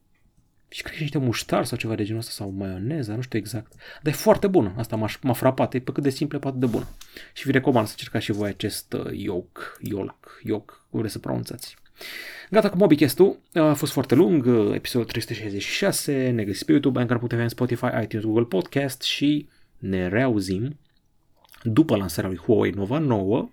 [0.75, 3.73] și cred că niște muștar sau ceva de genul ăsta sau maioneză, nu știu exact.
[4.01, 4.73] Dar e foarte bună.
[4.77, 5.73] Asta m-a, m-a frapat.
[5.73, 6.87] E pe cât de simplă, pe atât de bună.
[7.33, 11.19] Și vi recomand să încercați și voi acest uh, yolk, yolk, yolk, cum vreți să
[11.19, 11.75] pronunțați.
[12.49, 13.39] Gata cu MobiCast-ul.
[13.53, 16.29] A fost foarte lung, uh, episodul 366.
[16.29, 20.77] Ne găsiți pe YouTube, Anchor.tv, în Spotify, iTunes, Google Podcast și ne reauzim
[21.63, 23.49] după lansarea lui Huawei Nova 9,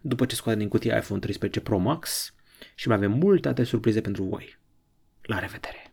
[0.00, 2.34] după ce scoate din cutie iPhone 13 Pro Max
[2.74, 4.58] și mai avem multe alte surprize pentru voi.
[5.22, 5.83] La revedere!